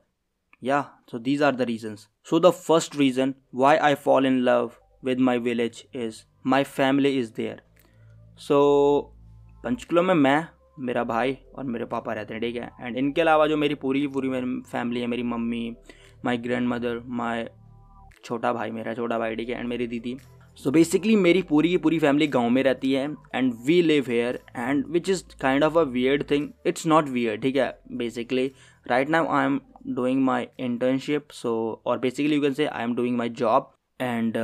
yeah 0.64 0.82
so 1.12 1.20
these 1.20 1.44
are 1.44 1.56
the 1.56 1.62
reasons 1.62 2.08
so 2.30 2.40
the 2.40 2.50
first 2.50 2.96
reason 2.96 3.34
why 3.56 3.78
I 3.78 3.96
fall 3.96 4.26
in 4.26 4.40
love 4.40 4.72
with 5.06 5.20
my 5.20 5.40
village 5.40 5.84
is 5.96 6.24
my 6.48 6.64
family 6.64 7.18
is 7.20 7.34
there 7.38 7.62
so 8.38 9.16
Panchkula 9.64 10.02
में 10.02 10.14
मैं, 10.14 10.48
मेरा 10.80 11.04
भाई 11.04 11.38
और 11.56 11.64
मेरे 11.64 11.86
पापा 11.86 12.14
रहते 12.14 12.34
हैं, 12.34 12.42
ठीक 12.42 12.56
है? 12.56 12.70
एंड 12.82 12.98
इनके 12.98 13.22
अलावा 13.22 13.48
जो 13.48 13.58
मेरी 13.58 13.76
पूरी 13.76 14.08
पूरी 14.08 14.30
मेरी 14.30 14.62
फैमिली 14.72 15.02
है, 15.02 15.08
मेरी 15.08 15.24
mummy 15.24 15.76
my 16.26 16.38
grand 16.38 16.68
mother 16.68 17.02
my 17.06 17.44
छोटा 18.26 18.54
भाई, 18.54 18.72
मेरा 18.72 18.94
छोटा 18.94 19.18
भाई, 19.20 19.36
ठीक 19.36 19.50
है? 19.50 19.60
एंड 19.60 19.68
मेरी 19.68 19.88
दीदी। 19.88 20.16
सो 20.58 20.72
बेसिकली 20.72 21.16
मेरी 21.16 21.42
पूरी 21.42 21.70
की 21.70 21.78
पूरी 21.78 22.00
फैमिली 22.00 22.28
गाँव 22.28 22.50
में 22.50 22.62
रहती 22.64 22.92
है 22.92 23.04
and 23.36 23.54
we 23.66 23.82
live 23.82 24.06
here 24.08 24.40
and 24.56 24.86
which 24.88 25.10
is 25.10 25.24
kind 25.42 25.64
of 25.64 25.78
a 25.78 25.82
weird 25.82 26.24
thing 26.32 26.50
it's 26.68 26.88
not 26.88 27.10
weird 27.10 27.42
ठीक 27.42 27.56
है? 27.56 27.70
Basically 27.92 28.52
right 28.88 29.10
now 29.10 29.28
I 29.28 29.46
am 29.46 29.60
doing 29.88 30.24
my 30.24 30.48
internship 30.60 31.32
so 31.32 31.82
और 31.86 32.00
basically 32.00 32.36
you 32.36 32.42
can 32.42 32.54
say 32.54 32.66
I 32.66 32.84
am 32.84 32.96
doing 32.96 33.18
my 33.18 33.30
job 33.30 33.72
and 34.02 34.38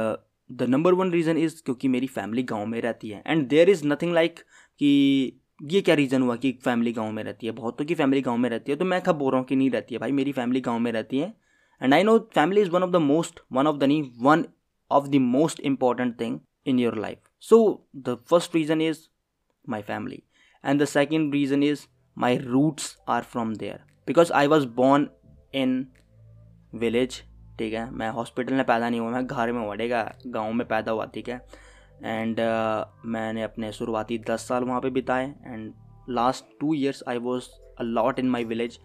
the 0.51 0.63
number 0.69 0.93
one 0.93 1.11
reason 1.11 1.37
is 1.37 1.61
क्योंकि 1.63 1.87
मेरी 1.87 2.07
family 2.07 2.43
गाँव 2.43 2.65
में 2.65 2.81
रहती 2.81 3.09
है। 3.09 3.23
And 3.27 3.47
there 3.47 3.69
is 3.69 3.85
nothing 3.87 4.13
like 4.13 4.39
कि 4.79 5.41
ये 5.63 5.81
क्या 5.81 5.95
रीज़न 5.95 6.21
हुआ 6.21 6.35
कि 6.35 6.51
फैमिली 6.63 6.91
गाँव 6.93 7.11
में 7.11 7.23
रहती 7.23 7.47
है? 7.47 7.53
बहुतों 7.53 7.85
की 7.85 7.95
फैमिली 7.95 8.21
गाँव 8.21 8.37
में 8.37 8.49
रहती 8.49 8.71
है 8.71 8.77
तो 8.77 8.85
मैं 8.85 9.01
कब 9.01 9.15
बोल 9.15 9.31
रहा 9.31 9.39
हूँ 9.39 9.47
कि 9.47 9.55
नहीं 9.55 9.69
रहती 9.71 9.95
है 9.95 9.99
भाई। 9.99 10.11
मेरी 10.11 10.31
फैमिली 10.31 10.61
गाँव 10.61 10.79
में 10.79 10.91
रहती 10.91 11.19
है। 11.19 11.33
And 11.81 11.93
I 11.93 12.03
know 12.03 12.17
family 12.35 12.61
is 12.61 12.69
one 12.69 12.83
of 12.83 12.91
the 12.91 12.95
most 12.95 13.39
one 13.51 13.67
of 13.67 13.77
the 13.77 13.83
knee 13.83 14.01
one 14.21 14.45
of 14.91 15.07
the 15.07 15.15
most 15.15 15.59
important 15.59 16.19
thing 16.19 16.39
in 16.67 16.79
your 16.81 16.93
life. 17.01 17.19
So, 17.47 17.57
the 18.05 18.13
first 18.29 18.55
reason 18.55 18.79
is 18.81 19.01
my 19.73 19.81
family. 19.89 20.23
And 20.63 20.81
the 20.81 20.87
second 20.87 21.35
reason 21.37 21.65
is 21.65 21.83
my 22.23 22.31
roots 22.53 22.87
are 23.07 23.21
from 23.33 23.51
there. 23.55 23.81
Because 24.07 24.31
i 24.39 24.47
was 24.53 24.65
born 24.79 25.05
in 25.55 25.83
village 26.75 27.23
ठीक 27.59 27.73
है? 27.73 27.91
मैं 27.91 28.09
hospital 28.09 28.53
में 28.53 28.65
पैदा 28.65 28.89
नहीं 28.89 28.99
हुआ 28.99 29.09
मैं 29.09 29.27
घर 29.27 29.51
में 29.51 29.61
हुआ 29.61 29.75
ठीक 29.75 29.91
है? 29.91 30.17
गाँव 30.27 30.53
में 30.53 30.67
पैदा 30.67 30.91
हुआ 30.91 31.05
ठीक 31.05 31.29
है? 31.29 31.45
एंड 32.03 32.35
uh, 32.35 33.05
मैंने 33.05 33.43
अपने 33.43 33.71
शुरुआती 33.71 34.17
दस 34.17 34.47
साल 34.47 34.63
वहाँ 34.63 34.81
पे 34.81 34.89
बिताए 34.89 35.35
and 35.45 35.73
last 36.09 36.45
two 36.59 36.73
years 36.73 37.03
I 37.07 37.17
was 37.17 37.43
a 37.79 37.83
lot 37.83 38.19
in 38.19 38.29
my 38.29 38.45
village 38.45 38.79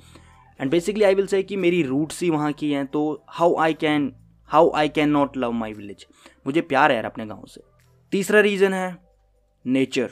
and 0.60 0.70
basically 0.70 1.04
I 1.04 1.14
will 1.14 1.26
say 1.26 1.42
कि 1.42 1.56
मेरी 1.56 1.82
रूट्स 1.82 2.22
ही 2.22 2.30
वहाँ 2.30 2.52
की 2.52 2.72
हैं 2.72 2.86
तो 2.86 3.24
how 3.28 3.56
I 3.56 3.74
can 3.74 4.16
how 4.44 4.70
I 4.70 4.88
can 4.88 5.08
not 5.08 5.36
love 5.36 5.52
my 5.52 5.72
village 5.72 6.06
मुझे 6.46 6.60
प्यार 6.60 6.90
है 6.90 6.96
यार 6.96 7.04
अपने 7.04 7.26
गाँव 7.26 7.44
से। 7.46 7.60
तीसरा 8.10 8.40
रीज़न 8.40 8.74
है 8.74 8.98
नेचर 9.66 10.10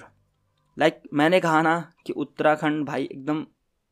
लाइक 0.78 0.94
like, 0.96 1.08
मैंने 1.14 1.40
कहा 1.40 1.62
ना 1.62 1.92
कि 2.06 2.12
उत्तराखंड 2.12 2.84
भाई 2.84 3.04
एकदम 3.04 3.46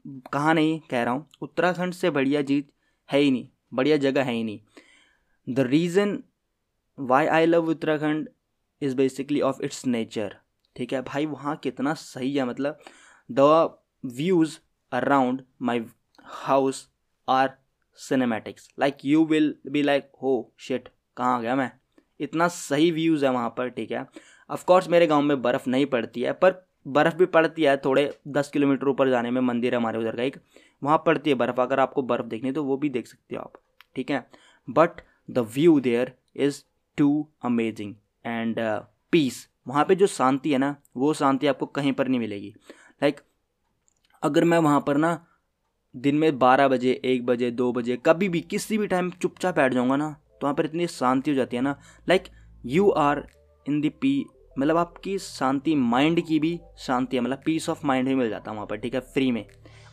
कहा 0.07 0.53
नहीं 0.53 0.79
कह 0.91 1.03
रहा 1.03 1.15
हूँ। 1.15 1.27
उत्तराखंड 1.43 1.95
से 1.95 2.11
बढ़िया 2.11 2.43
जीत 2.43 2.69
है 3.09 3.19
ही 3.19 3.31
नहीं, 3.31 3.49
बढ़िया 3.75 3.97
जगह 3.97 4.25
है 4.25 4.33
ही 4.33 4.45
नहीं। 4.45 4.61
The 5.47 5.61
reason 5.61 6.23
why 6.99 7.27
I 7.27 7.47
love 7.47 7.69
Uttarakhand 7.71 8.29
is 8.83 8.97
basically 8.97 9.41
of 9.41 9.63
its 9.63 9.87
nature 9.87 10.37
ठीक 10.77 10.93
है? 10.93 11.03
भाई, 11.03 11.27
वहाँ 11.27 11.57
कितना 11.57 11.95
सही 11.95 12.33
है 12.35 12.45
मतलब 12.45 12.79
the 13.31 13.79
views 14.05 14.59
around 14.93 15.43
my 15.63 15.85
house 16.25 16.89
are 17.29 17.51
cinematics 17.99 18.69
like 18.81 18.99
you 19.05 19.25
will 19.25 19.55
be 19.67 19.83
like 19.83 20.11
हो 20.23 20.53
शिट 20.59 20.89
कहाँ 21.17 21.41
गया 21.43 21.55
मैं? 21.57 21.71
इतना 22.21 22.49
सही 22.49 22.91
व्यूज़ 22.91 23.25
है 23.25 23.31
वहाँ 23.33 23.55
पर, 23.59 23.69
ठीक 23.69 23.91
है? 23.91 24.07
अफकोर्स 24.51 24.89
मेरे 24.89 25.07
गाँव 25.07 25.23
में 25.23 25.41
बर्फ़ 25.43 25.69
नहीं 25.69 25.87
पड़ती 25.87 26.21
है, 26.21 26.33
पर 26.33 26.66
बर्फ़ 26.87 27.17
भी 27.17 27.27
पड़ती 27.27 27.63
है 27.63 27.77
थोड़े 27.77 28.13
दस 28.29 28.51
किलोमीटर 28.51 28.89
ऊपर 28.89 29.11
जाने 29.11 29.31
में 29.31 29.41
मंदिर 29.41 29.75
है 29.75 29.81
हमारे 29.81 29.99
उधर 29.99 30.17
का 30.17 30.23
एक 30.23 30.37
वहाँ 30.83 31.03
पड़ती 31.07 31.31
है 31.31 31.37
बर्फ़। 31.37 31.61
अगर 31.61 31.81
आपको 31.81 32.03
बर्फ़ 32.03 32.27
देखनी 32.27 32.49
है 32.49 32.55
तो 32.55 32.65
वो 32.65 32.77
भी 32.77 32.89
देख 32.89 33.07
सकते 33.07 33.37
हो 33.37 33.43
आप 33.43 33.53
ठीक 33.97 34.11
है? 34.11 34.27
But 34.69 35.01
the 35.31 35.39
view 35.55 35.79
there 35.81 36.13
is 36.37 36.63
too 36.99 37.27
amazing 37.45 37.95
and 38.25 38.61
peace 39.13 39.47
वहाँ 39.67 39.85
पे 39.85 39.95
जो 39.95 40.07
शांति 40.07 40.53
है 40.53 40.59
ना 40.59 40.75
वो 40.97 41.13
शांति 41.15 41.47
आपको 41.47 41.67
कहीं 41.67 41.93
पर 41.93 42.09
नहीं 42.09 42.21
मिलेगी। 42.21 42.55
लाइक 43.03 43.15
like, 43.15 43.27
अगर 44.23 44.45
मैं 44.45 44.59
वहाँ 44.59 44.81
पर 44.81 44.97
ना 44.97 45.27
दिन 45.95 46.17
में 46.17 46.39
बारह 46.39 46.69
बजे 46.69 47.01
एक 47.05 47.27
बजे 47.27 47.51
दो 47.51 47.73
बजे 47.73 47.97
कभी 47.97 48.29
भी 48.29 48.41
किसी 48.41 48.79
भी 48.79 48.87
टाइम 48.87 49.11
चुपचाप 49.13 49.57
बैठ 49.57 49.75
जाऊँगा 49.75 49.97
ना 49.97 50.11
तो 50.13 50.47
वहाँ 50.47 50.55
पर 50.55 50.65
इतनी 50.65 50.87
शांति 50.87 51.31
हो 51.31 51.35
जाती 51.37 51.57
है 51.57 51.63
ना। 51.63 51.79
Like 52.09 52.25
you 52.65 52.89
are 52.91 53.27
in 53.67 53.81
the 53.81 53.89
P 53.91 54.25
मतलब 54.59 54.77
आपकी 54.77 55.19
शांति 55.19 55.75
माइंड 55.75 56.21
की 56.27 56.39
भी 56.41 56.59
शांति 56.79 57.17
है 57.17 57.23
मतलब 57.23 57.43
पीस 57.47 57.69
ऑफ़ 57.69 57.87
माइंड 57.87 58.09
भी 58.09 58.15
मिल 58.15 58.29
जाता 58.29 58.51
है 58.51 58.55
वहाँ 58.55 58.67
पर, 58.67 58.77
ठीक 58.77 58.95
है 58.95 59.01
फ्री 59.01 59.31
में। 59.33 59.45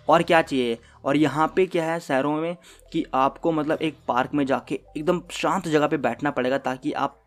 और 0.10 0.24
क्या 0.24 0.41
चाहिए? 0.41 0.77
और 1.05 1.17
यहाँ 1.17 1.48
पे 1.55 1.65
क्या 1.65 1.86
है 1.86 2.00
शहरों 2.00 2.36
में 2.36 2.55
कि 2.93 3.05
आपको 3.13 3.51
मतलब 3.51 3.82
एक 3.82 3.98
पार्क 4.08 4.34
में 4.34 4.46
जाके 4.46 4.79
एकदम 4.98 5.22
शांत 5.32 5.67
जगह 5.67 5.88
पे 5.88 5.98
बैठना 5.98 6.32
पड़ेगा 6.32 6.58
ताकि 6.58 6.91
आप 6.91 7.20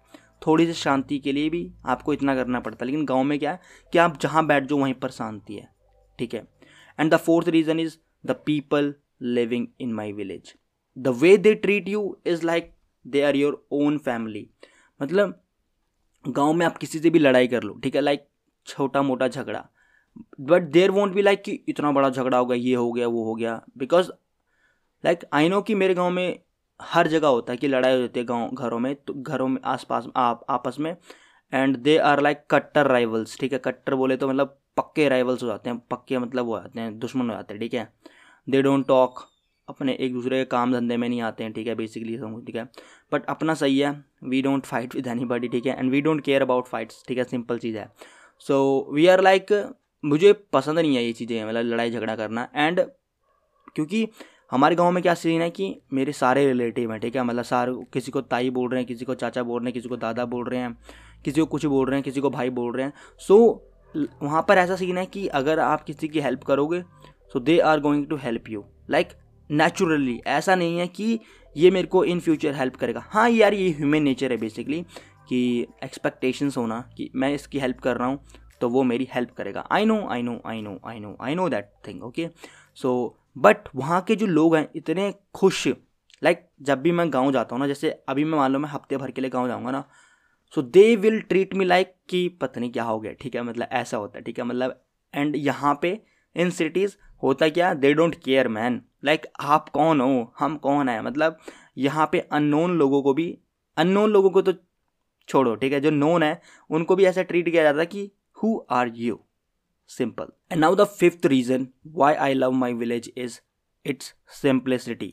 थोड़ी 0.47 0.67
सी 0.67 0.73
शांति 0.73 1.19
के 1.19 1.33
लिए 1.33 1.51
भी 1.51 1.71
आपको 1.87 2.13
इतना 2.13 2.35
करना 2.35 2.61
पड़ता 2.61 2.85
है। 2.85 2.91
लेकिन 2.91 3.05
गाँव 3.05 3.23
में 3.25 3.39
क्या 3.39 3.53
है 3.53 3.61
कि 3.93 3.99
आप 3.99 4.19
जहाँ 4.21 4.47
बैठ 4.47 4.65
जाओ 4.65 4.79
वहीं 4.79 4.95
पर 4.95 5.11
शांति 5.11 5.55
है, 5.55 5.69
ठीक 6.19 6.35
है? 6.35 6.47
And 7.01 7.15
the 7.15 7.17
fourth 7.17 7.49
reason 7.49 7.81
is 7.81 7.97
the 8.27 8.37
people 8.47 8.95
living 9.23 9.67
in 9.81 9.93
my 9.93 10.13
village 10.13 10.55
the 10.97 11.09
way 11.09 11.37
they 11.37 11.55
treat 11.55 11.89
you 11.89 12.19
is 12.27 12.45
like 12.47 12.71
they 13.05 13.23
are 13.23 13.37
your 13.37 13.67
own 13.73 13.99
family 13.99 14.49
मतलब 15.03 15.43
गाँव 16.27 16.53
में 16.53 16.65
आप 16.67 16.77
किसी 16.77 16.99
से 16.99 17.11
भी 17.11 17.19
लड़ाई 17.19 17.49
कर 17.49 17.63
लो, 17.63 17.75
ठीक 17.75 17.95
है? 17.95 18.01
लाइक 18.01 18.27
छोटा 18.67 19.03
मोटा 19.03 19.29
झगड़ा। 19.29 19.67
But 20.41 20.63
there 20.63 20.91
won't 20.91 21.15
be 21.15 21.23
like 21.23 21.43
कि 21.43 21.53
इतना 21.69 21.93
बड़ा 21.93 22.11
झगड़ा 22.11 22.39
हो 22.39 22.47
गया 22.47 22.57
ये 22.59 22.75
हो 22.75 22.93
गया, 22.93 23.09
वो 23.09 23.25
हो 23.25 23.35
गया। 23.35 23.61
बिकॉज़ 23.79 24.11
लाइक 25.05 25.25
आई 25.33 25.49
नो 25.49 25.61
कि 25.63 25.75
मेरे 25.75 25.95
गाँव 25.95 26.11
में 26.11 26.39
हर 26.81 27.09
जगह 27.09 27.29
होता 27.29 27.53
है 27.53 27.57
कि 27.57 27.69
लड़ाई 27.69 27.95
हो 27.95 27.99
जाती 27.99 28.21
है 28.21 28.27
गाँव, 28.27 28.51
घरों 28.53 28.79
में 28.79 28.95
तो 28.95 29.15
घरों 29.15 29.49
में, 29.49 29.61
आसपास, 29.65 30.07
आप, 30.17 30.45
आपस 30.51 30.77
में। 30.81 30.97
एंड 31.53 31.77
दे 31.77 31.97
आर 31.99 32.21
लाइक 32.21 32.43
कट्टर 32.51 32.87
राइवल्स 32.87 33.39
ठीक 33.41 33.53
है? 33.53 33.59
कट्टर 33.59 33.95
बोले 33.95 34.17
तो 34.17 34.29
मतलब 34.29 34.59
पक्के 34.77 35.09
राइवल्स 35.09 35.43
हो 35.43 35.49
जाते 35.49 35.71
हैं, 35.71 35.79
पक्के 35.91 36.19
मतलब 36.19 36.47
हो 36.47 36.59
जाते 36.59 36.81
हैं, 36.81 36.99
दुश्मन 36.99 37.31
हो 37.31 37.35
जाते 37.35 37.55
हैं, 37.55 37.61
ठीक 37.61 37.75
है? 37.75 37.93
दे 38.49 38.63
डोंट 38.63 38.87
टॉक 38.89 39.21
अपने 39.69 39.93
एक 40.01 40.13
दूसरे 40.13 40.39
के 40.39 40.45
काम 40.45 40.73
धंधे 40.73 40.97
में 40.97 41.09
नहीं 41.09 41.21
आते 41.23 41.45
हैं 41.45 41.53
ठीक 41.53 41.67
है 41.67 41.75
बेसिकली 41.75 42.17
समझ 42.19 42.45
ठीक 42.47 42.57
है। 42.57 42.65
बट 43.13 43.25
अपना 43.27 43.55
सही 43.55 43.79
है 43.79 43.91
we 44.25 44.43
don't 44.43 44.65
fight 44.65 44.95
with 44.95 45.07
anybody 45.25 45.49
ठीक 45.49 45.67
है 45.67 45.79
and 45.79 45.91
we 45.91 46.01
don't 46.01 46.21
care 46.21 46.43
about 46.43 46.67
fights 46.67 47.03
ठीक 47.09 47.19
है 47.19 47.25
सिंपल 47.25 47.59
चीज़ 47.59 47.77
है। 47.79 47.89
सो 48.39 48.89
वी 48.95 49.07
आर 49.07 49.23
लाइक 49.23 49.53
मुझे 50.05 50.33
पसंद 50.53 50.79
नहीं 50.79 50.97
है 50.97 51.05
ये 51.05 51.13
चीज़ें 51.13 51.45
मतलब 51.45 51.65
लड़ाई 51.65 51.91
झगड़ा 51.91 52.17
करना 52.17 52.49
एंड 52.55 52.81
क्योंकि 53.75 54.09
हमारे 54.53 54.75
गाँव 54.77 54.91
में 54.93 55.03
क्या 55.03 55.15
सीन 55.15 55.41
है 55.43 55.51
कि 55.51 55.75
मेरे 55.93 56.13
सारे 56.13 56.47
रिलेटिव 56.47 56.93
हैं 56.93 57.01
ठीक 57.01 57.17
है 57.17 57.23
मतलब 57.23 57.45
सारे 57.45 57.73
किसी 57.93 58.11
को 58.13 58.21
ताई 58.23 58.51
बोल 58.51 58.71
रहे 58.71 58.81
हैं 58.81 58.87
किसी 58.89 59.05
को 59.05 59.15
चाचा 59.15 59.43
बोल 59.43 59.61
रहे 59.61 59.67
हैं 59.67 59.75
किसी 59.75 59.89
को 59.89 59.97
दादा 59.97 60.25
बोल 60.25 60.49
रहे 60.49 60.61
हैं 60.61 60.77
किसी 61.25 61.41
को 61.41 61.47
कुछ 61.47 61.67
बोल 61.67 61.87
रहे 61.87 61.97
हैं 61.97 62.05
किसी 62.05 62.21
को 62.21 62.31
भाई 62.31 62.51
बोल 62.51 62.77
रहे 62.77 62.87
हैं। 62.87 62.93
सो 63.21 63.37
so, 63.95 64.07
वहाँ 64.23 64.45
पर 64.49 64.59
ऐसा 64.59 64.77
सीन 64.77 64.99
है 64.99 65.07
कि 65.07 65.27
अगर 65.29 65.59
आप 65.59 65.85
किसी 65.85 66.09
की 66.09 66.21
हेल्प 66.21 66.43
करोगे 66.45 66.83
so 67.33 67.41
they 67.41 67.59
are 67.59 67.81
going 67.81 68.07
to 68.07 68.17
help 68.17 68.49
you 68.51 68.65
like 68.91 69.09
naturally 69.51 70.21
ऐसा 70.27 70.55
नहीं 70.55 70.79
है 70.79 70.87
कि 70.89 71.19
ये 71.57 71.71
मेरे 71.71 71.87
को 71.87 72.05
इन 72.05 72.21
फ्यूचर 72.21 72.55
हेल्प 72.55 72.77
करेगा। 72.77 73.05
हाँ 73.07 73.29
यार 73.31 73.55
ये 73.55 73.69
ह्यूमन 73.71 74.03
नेचर 74.03 74.33
है 74.33 74.37
बेसिकली 74.37 74.81
कि 75.29 75.67
एक्सपेक्टेशंस 75.85 76.57
होना 76.57 76.81
कि 76.97 77.11
मैं 77.15 77.33
इसकी 77.35 77.59
हेल्प 77.59 77.81
कर 77.81 77.97
रहा 77.97 78.09
हूँ 78.09 78.25
तो 78.61 78.69
वो 78.69 78.83
मेरी 78.83 79.09
हेल्प 79.15 79.31
करेगा। 79.31 79.67
I 79.73 79.85
know 79.85 80.07
I 80.09 80.23
know 80.23 80.41
I 80.47 80.61
know 80.63 80.79
I 80.87 81.01
know 81.01 81.17
I 81.21 81.35
know 81.35 81.49
that 81.49 81.71
thing 81.89 82.03
okay 82.03 82.29
so 82.75 82.93
but 83.39 83.69
वहाँ 83.77 84.01
के 84.01 84.17
जो 84.17 84.27
लोग 84.27 84.57
हैं 84.57 84.69
इतने 84.77 85.13
खुश 85.35 85.67
लाइक 86.23 86.39
like, 86.39 86.67
जब 86.67 86.81
भी 86.83 86.93
मैं 86.93 87.13
गाँव 87.13 87.33
जाता 87.33 87.55
हूँ 87.55 87.61
ना 87.61 87.67
जैसे 87.67 87.91
अभी 88.09 88.25
मैं 88.25 88.39
मान 88.39 88.53
लो 88.53 88.59
मैं 88.59 88.69
हफ़्ते 88.69 88.97
भर 88.97 89.11
के 89.11 89.21
लिए 89.21 89.31
गाँव 89.31 89.49
जाऊँगा 89.49 89.71
ना 89.71 89.85
so 90.55 90.63
they 90.63 90.95
will 90.97 91.21
treat 91.21 91.55
me 91.55 91.65
like 91.65 91.95
कि 92.09 92.29
पता 92.41 92.61
नहीं 92.61 92.71
क्या 92.73 92.85
हो 92.85 92.99
गया 93.01 93.13
ठीक 93.13 93.35
है? 93.35 93.43
मतलब 93.43 93.69
ऐसा 93.73 93.97
होता 93.97 94.19
है 94.19 94.25
ठीक 94.25 94.39
है? 94.39 94.45
मतलब 94.45 94.81
एंड 95.15 95.37
यहाँ 95.37 95.79
पे 95.83 95.99
इन 96.37 96.51
सिटीज़ 96.51 96.97
होता 97.23 97.49
क्या? 97.49 97.73
They 97.75 97.93
don't 97.95 98.15
care 98.15 98.49
man 98.49 98.81
like 99.07 99.27
आप 99.41 99.69
कौन 99.69 100.01
हो? 100.01 100.33
हम 100.39 100.57
कौन 100.59 100.89
है? 100.89 101.03
मतलब 101.03 101.39
यहाँ 101.79 102.09
पे 102.13 102.21
अननोन 102.21 102.77
लोगों 102.79 103.03
को 103.03 103.15
भी 103.15 103.27
अननोन 103.77 104.11
लोगों 104.11 104.31
को 104.31 104.43
तो 104.43 104.53
छोड़ो, 105.29 105.55
ठीक 105.55 105.73
है? 105.73 105.81
जो 105.81 105.91
नोन 105.91 106.23
है, 106.23 106.41
उनको 106.71 106.97
भी 106.97 107.05
ऐसा 107.05 107.23
ट्रीट 107.23 107.49
किया 107.49 107.63
जाता 107.63 107.81
है 107.81 107.87
कि 107.87 108.11
who 108.43 108.59
are 108.71 108.93
you 108.97 109.19
simple 109.91 110.33
and 110.53 110.61
now 110.61 110.75
the 110.75 110.85
fifth 110.85 111.27
reason 111.27 111.67
why 111.87 112.15
I 112.15 112.35
love 112.35 112.53
my 112.53 112.73
village 112.75 113.13
is 113.17 113.39
its 113.87 114.15
simplicity 114.43 115.13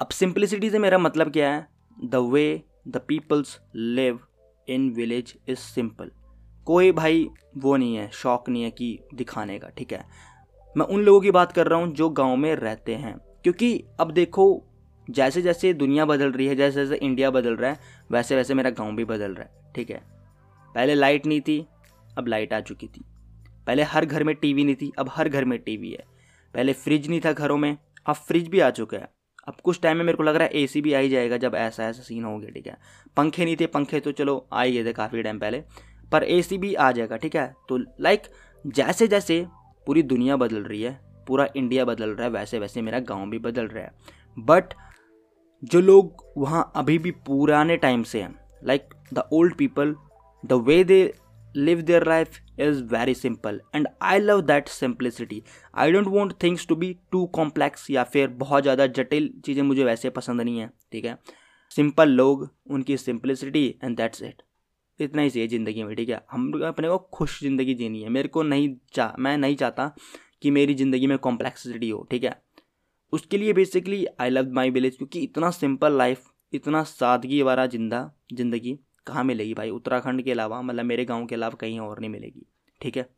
अब 0.00 0.08
सिंप्लिसिटी 0.08 0.70
से 0.70 0.78
मेरा 0.78 0.98
मतलब 0.98 1.32
क्या 1.32 1.52
है? 1.52 1.66
The 2.04 2.14
way 2.32 2.62
the 2.88 3.00
peoples 3.08 3.58
live 3.74 4.20
in 4.68 4.90
village 4.90 5.34
is 5.48 5.58
simple 5.58 6.10
कोई 6.66 6.92
भाई 6.92 7.28
वो 7.56 7.76
नहीं 7.76 7.96
है, 7.96 8.08
शौक 8.12 8.48
नहीं 8.48 8.62
है 8.62 8.70
कि 8.70 8.98
दिखाने 9.14 9.58
का, 9.58 9.68
ठीक 9.68 9.92
है? 9.92 10.04
मैं 10.78 10.86
उन 10.86 11.00
लोगों 11.00 11.20
की 11.20 11.30
बात 11.30 11.52
कर 11.52 11.66
रहा 11.66 11.78
हूँ 11.78 11.92
जो 11.94 12.08
गाँव 12.08 12.36
में 12.36 12.54
रहते 12.56 12.94
हैं। 12.94 13.16
क्योंकि 13.44 13.84
अब 14.00 14.10
देखो 14.10 14.44
जैसे 15.08 15.42
जैसे 15.42 15.72
दुनिया 15.72 16.04
बदल 16.04 16.32
रही 16.32 16.46
है 16.46 16.56
जैसे 16.56 16.84
जैसे 16.86 16.96
इंडिया 16.96 17.30
बदल 17.30 17.56
रहा 17.56 17.70
है 17.70 17.78
वैसे 18.10 18.36
वैसे 18.36 18.54
मेरा 18.54 18.70
गाँव 18.70 18.96
भी 18.96 19.04
बदल 19.04 19.34
रहा 19.34 19.44
है, 19.44 19.72
ठीक 19.74 19.90
है? 19.90 20.00
पहले 20.74 20.94
लाइट 20.94 21.26
नहीं 21.26 21.40
थी, 21.40 21.66
अब 22.18 22.28
लाइट 22.28 22.52
आ 22.52 22.60
चुकी 22.60 22.86
थी। 22.86 23.04
पहले 23.66 23.82
हर 23.82 24.04
घर 24.04 24.24
में 24.24 24.34
टीवी 24.34 24.64
नहीं 24.64 24.74
थी, 24.74 24.92
अब 24.98 25.10
हर 25.12 25.28
घर 25.28 25.44
में 25.44 25.58
टीवी 25.58 25.90
है। 25.90 26.04
पहले 26.54 26.72
फ्रिज 26.72 27.08
नहीं 27.08 27.20
था 27.24 27.32
घरों 27.32 27.56
में, 27.56 27.76
अब 28.06 28.14
फ्रिज 28.14 28.48
भी 28.48 28.60
आ 28.60 28.70
चुका 28.70 28.98
है। 28.98 29.08
अब 29.48 29.54
कुछ 29.64 29.80
टाइम 29.80 29.96
में 29.96 30.04
मेरे 30.04 30.16
को 30.16 30.22
लग 30.22 30.36
रहा 30.36 30.44
है 30.44 30.50
एसी 30.52 30.80
भी 30.80 30.92
आ 30.92 30.98
ही 30.98 31.08
जाएगा 31.08 31.36
जब 31.36 31.54
ऐसा 31.54 31.84
ऐसा 31.84 32.02
सीन 32.02 32.24
हो 32.24 32.38
गया, 32.38 32.50
ठीक 32.50 32.66
है? 32.66 32.76
पंखे 33.16 33.44
नहीं 33.44 33.56
थे, 33.60 33.66
पंखे 33.66 34.00
तो 34.00 34.12
चलो 34.12 34.48
आ 34.52 34.62
ही 34.62 34.72
गए 34.72 34.84
थे 34.84 34.92
काफ़ी 34.92 35.22
टाइम 35.22 35.38
पहले, 35.38 35.62
पर 36.12 36.24
एसी 36.24 36.58
भी 36.58 36.74
आ 36.74 36.92
जाएगा, 36.92 37.16
ठीक 37.16 37.36
है? 37.36 37.54
तो 37.68 37.78
लाइक 38.00 38.22
जैसे 38.66 39.08
जैसे 39.08 39.46
पूरी 39.88 40.02
दुनिया 40.04 40.36
बदल 40.36 40.62
रही 40.62 40.80
है, 40.82 40.90
पूरा 41.26 41.46
इंडिया 41.56 41.84
बदल 41.84 42.10
रहा 42.10 42.24
है 42.24 42.30
वैसे 42.32 42.58
वैसे 42.58 42.82
मेरा 42.82 42.98
गाँव 43.08 43.30
भी 43.30 43.38
बदल 43.40 43.66
रहा 43.66 43.84
है। 43.84 43.90
बट 44.36 44.74
जो 45.62 45.80
लोग 45.80 46.24
वहाँ 46.36 46.70
अभी 46.76 46.98
भी 46.98 47.10
पुराने 47.26 47.76
टाइम 47.76 48.02
से 48.02 48.20
हैं 48.22 48.34
like 48.66 48.88
the 49.14 49.22
old 49.32 49.54
people 49.56 49.94
the 50.44 50.62
way 50.66 50.82
they 50.84 51.00
live 51.56 51.80
their 51.82 52.06
life 52.08 52.38
is 52.60 52.82
very 52.86 53.14
simple 53.14 53.60
and 53.74 53.88
I 54.02 54.18
love 54.18 54.40
that 54.46 54.68
simplicity 54.68 55.42
I 55.74 55.92
don't 55.92 56.06
want 56.08 56.34
things 56.42 56.66
to 56.66 56.76
be 56.76 56.94
too 57.12 57.24
complex 57.34 57.90
या 57.90 58.04
फिर 58.04 58.28
बहुत 58.38 58.62
ज़्यादा 58.62 58.86
जटिल 58.88 59.32
चीज़ें 59.46 59.62
मुझे 59.62 59.84
वैसे 59.84 60.10
पसंद 60.10 60.40
नहीं 60.40 60.58
है, 60.58 60.70
ठीक 60.92 61.04
है? 61.04 61.18
सिंपल 61.70 62.08
लोग, 62.10 62.48
उनकी 62.70 62.96
सिंप्लिसिटी 62.96 63.66
एंड 63.84 63.96
दैट्स 63.96 64.22
इट 64.22 64.42
इतना 65.00 65.22
ही 65.22 65.30
चाहिए 65.30 65.48
ज़िंदगी 65.48 65.82
में 65.82 65.94
ठीक 65.96 66.08
है? 66.08 66.20
हम 66.30 66.52
अपने 66.66 66.88
को 66.88 66.98
खुश 67.12 67.40
ज़िंदगी 67.42 67.74
जीनी 67.74 68.02
है। 68.02 68.08
मेरे 68.08 68.28
को 68.28 68.42
नहीं 68.42 68.74
चाह 68.94 69.16
मैं 69.18 69.36
नहीं 69.38 69.56
चाहता 69.56 69.90
कि 70.42 70.50
मेरी 70.50 70.74
ज़िंदगी 70.74 71.06
में 71.06 71.16
कॉम्प्लेक्सिटी 71.18 71.90
हो 71.90 72.06
ठीक 72.10 72.24
है? 72.24 72.40
उसके 73.12 73.38
लिए 73.38 73.52
basically 73.52 74.04
I 74.20 74.30
love 74.30 74.52
my 74.54 74.70
village 74.70 74.96
क्योंकि 74.96 75.20
इतना 75.20 75.50
सिंपल 75.50 75.96
लाइफ 75.98 76.30
इतना 76.52 76.82
सादगी 76.84 77.40
वाला 77.42 77.66
ज़िंदा 77.66 78.10
ज़िंदगी 78.32 78.78
कहाँ 79.06 79.24
मिलेगी 79.24 79.54
भाई? 79.54 79.70
उत्तराखंड 79.70 80.22
के 80.22 80.32
अलावा 80.32 80.60
मतलब 80.62 80.84
मेरे 80.84 81.04
गाँव 81.04 81.26
के 81.26 81.34
अलावा 81.34 81.56
कहीं 81.60 81.78
और 81.80 82.00
नहीं 82.00 82.10
मिलेगी 82.10 82.46
ठीक 82.80 82.96
है? 82.96 83.08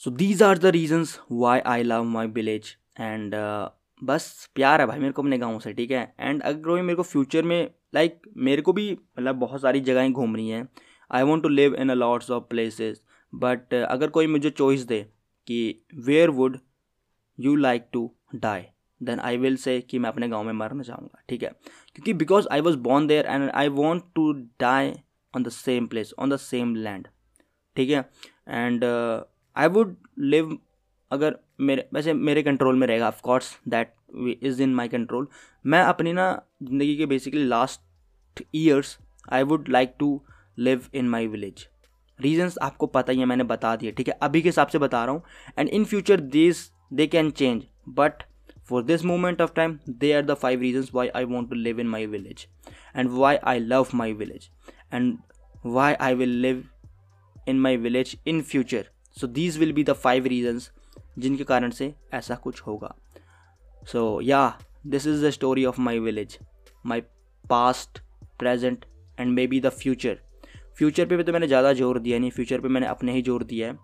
So 0.00 0.10
these 0.10 0.42
are 0.42 0.58
the 0.58 0.66
reasons 0.66 1.18
why 1.32 1.60
I 1.60 1.82
love 1.82 2.04
my 2.04 2.26
village 2.28 2.76
and 3.00 3.34
बस 4.02 4.50
प्यार 4.54 4.80
है 4.80 4.86
भाई 4.86 4.98
मेरे 4.98 5.12
को 5.12 5.22
अपने 5.22 5.38
गाँव 5.38 5.58
से 5.60 5.72
ठीक 5.72 5.90
है? 5.90 6.14
एंड 6.20 6.42
अगर 6.42 6.82
मेरे 6.82 6.94
को 6.96 7.02
फ्यूचर 7.02 7.42
में 7.42 7.70
लाइक 7.94 8.12
like, 8.14 8.36
मेरे 8.36 8.62
को 8.62 8.72
भी 8.72 8.90
मतलब 8.92 9.36
बहुत 9.36 9.60
सारी 9.62 9.80
जगहें 9.80 10.12
घूमनी 10.12 10.48
है। 10.50 10.62
I 11.12 11.22
want 11.22 11.42
to 11.42 11.48
live 11.48 11.74
in 11.74 11.90
a 11.90 11.94
lots 11.94 12.30
of 12.30 12.44
places 12.50 13.00
but 13.32 13.74
अगर 13.74 14.10
कोई 14.10 14.26
मुझे 14.26 14.50
चॉइस 14.50 14.82
दे 14.82 15.02
कि 15.46 15.84
where 15.94 16.30
would 16.30 16.58
you 17.38 17.54
like 17.56 17.86
to 17.92 18.10
die 18.34 18.62
then 19.00 19.20
I 19.20 19.36
will 19.36 19.56
say 19.56 19.80
कि 19.80 19.98
मैं 19.98 20.10
अपने 20.10 20.28
गाँव 20.28 20.44
में 20.44 20.52
मरना 20.52 20.82
चाहूँगा, 20.82 21.22
ठीक 21.28 21.42
है? 21.42 21.48
क्योंकि 21.94 22.12
because 22.14 22.48
I 22.52 22.60
was 22.60 22.76
born 22.78 23.06
there 23.06 23.26
and 23.26 23.50
I 23.50 23.68
want 23.68 24.02
to 24.14 24.32
die 24.60 24.92
on 25.34 25.42
the 25.42 25.48
same 25.48 25.86
place 25.86 26.12
on 26.18 26.30
the 26.30 26.36
same 26.36 26.74
land 26.76 27.08
ठीक 27.76 27.90
है? 27.90 28.08
एंड 28.48 28.84
आई 29.56 29.68
वुड 29.68 29.96
लिव 30.18 30.58
अगर 31.10 31.36
मेरे, 31.60 31.88
वैसे 31.94 32.12
मेरे 32.12 32.42
कंट्रोल 32.42 32.76
में 32.76 32.86
रहेगा 32.86 33.08
of course 33.08 33.56
that 33.68 33.94
is 34.42 34.62
in 34.62 34.74
my 34.74 34.88
control 34.88 35.26
मैं 35.64 35.82
अपनी 35.82 36.12
ना 36.12 36.30
ज़िंदगी 36.62 36.96
के 36.96 37.06
basically 37.06 37.44
last 37.44 38.42
years 38.54 38.98
I 39.32 39.42
would 39.42 39.68
like 39.68 39.94
to 39.98 40.20
live 40.58 40.86
in 40.94 41.08
my 41.08 41.26
village 41.26 41.66
reasons 42.18 42.58
आपको 42.62 42.86
पता 42.86 43.12
ही 43.12 43.18
है, 43.18 43.24
मैंने 43.24 43.44
बता 43.44 43.74
दिया 43.76 43.92
ठीक 43.92 44.08
है? 44.08 44.14
अभी 44.22 44.42
के 44.42 44.48
हिसाब 44.48 44.66
से 44.66 44.78
बता 44.78 45.04
रहा 45.04 45.14
हूँ। 45.14 45.22
And 45.58 45.68
in 45.68 45.84
future 45.84 46.20
this 46.20 46.70
they 46.92 47.06
can 47.06 47.30
change 47.30 47.62
but 47.88 48.22
for 48.68 48.82
this 48.82 49.04
moment 49.04 49.40
of 49.42 49.52
time 49.54 49.78
they 49.88 50.12
are 50.12 50.22
the 50.24 50.34
five 50.34 50.60
reasons 50.60 50.90
why 50.94 51.08
I 51.08 51.24
want 51.24 51.48
to 51.50 51.54
live 51.56 51.80
in 51.80 51.88
my 51.88 52.06
village 52.06 52.46
and 52.96 53.10
why 53.10 53.36
I 53.36 53.58
love 53.58 53.86
my 53.94 54.12
village 54.12 54.48
and 54.94 55.16
why 55.66 55.94
I 55.94 56.14
will 56.14 56.36
live 56.40 56.64
in 57.48 57.60
my 57.60 57.76
village 57.76 58.16
in 58.26 58.42
future 58.42 58.90
so 59.20 59.26
these 59.28 59.58
will 59.58 59.72
be 59.72 59.84
the 59.84 59.92
five 59.92 60.26
reasons 60.26 60.70
जिनके 61.18 61.44
कारण 61.44 61.70
से 61.70 61.92
ऐसा 62.14 62.34
कुछ 62.34 62.60
होगा। 62.60 62.94
So 63.92 64.20
yeah 64.22 64.58
this 64.86 65.06
is 65.06 65.24
the 65.26 65.30
story 65.30 65.64
of 65.64 65.80
my 65.80 65.98
village 65.98 66.38
my 66.86 67.00
past 67.44 67.98
present 68.38 68.84
and 69.20 69.32
maybe 69.46 69.60
the 69.60 69.68
future 69.72 70.18
future 70.78 71.06
पे 71.06 71.16
भी 71.16 71.22
तो 71.22 71.32
मैंने 71.32 71.46
ज़्यादा 71.46 71.72
ज़ोर 71.72 71.98
दिया 71.98 72.18
नहीं, 72.18 72.30
फ्यूचर 72.30 72.60
पे 72.60 72.68
मैंने 72.68 72.86
अपने 72.86 73.12
ही 73.12 73.22
ज़ोर 73.22 73.42
दिया 73.44 73.68
है। 73.68 73.78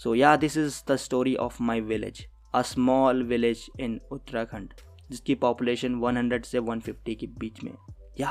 So 0.00 0.14
yeah 0.14 0.34
this 0.36 0.56
is 0.56 0.82
the 0.88 0.96
story 0.96 1.34
of 1.36 1.62
my 1.62 1.80
village 1.80 2.26
a 2.54 2.62
small 2.62 3.22
village 3.22 3.66
in 3.80 4.00
Uttarakhand 4.12 4.72
जिसकी 5.10 5.34
पॉपुलेशन 5.34 5.94
100 6.00 6.44
से 6.44 6.58
150 6.58 7.14
के 7.14 7.26
बीच 7.38 7.62
में 7.64 7.72
या 8.20 8.30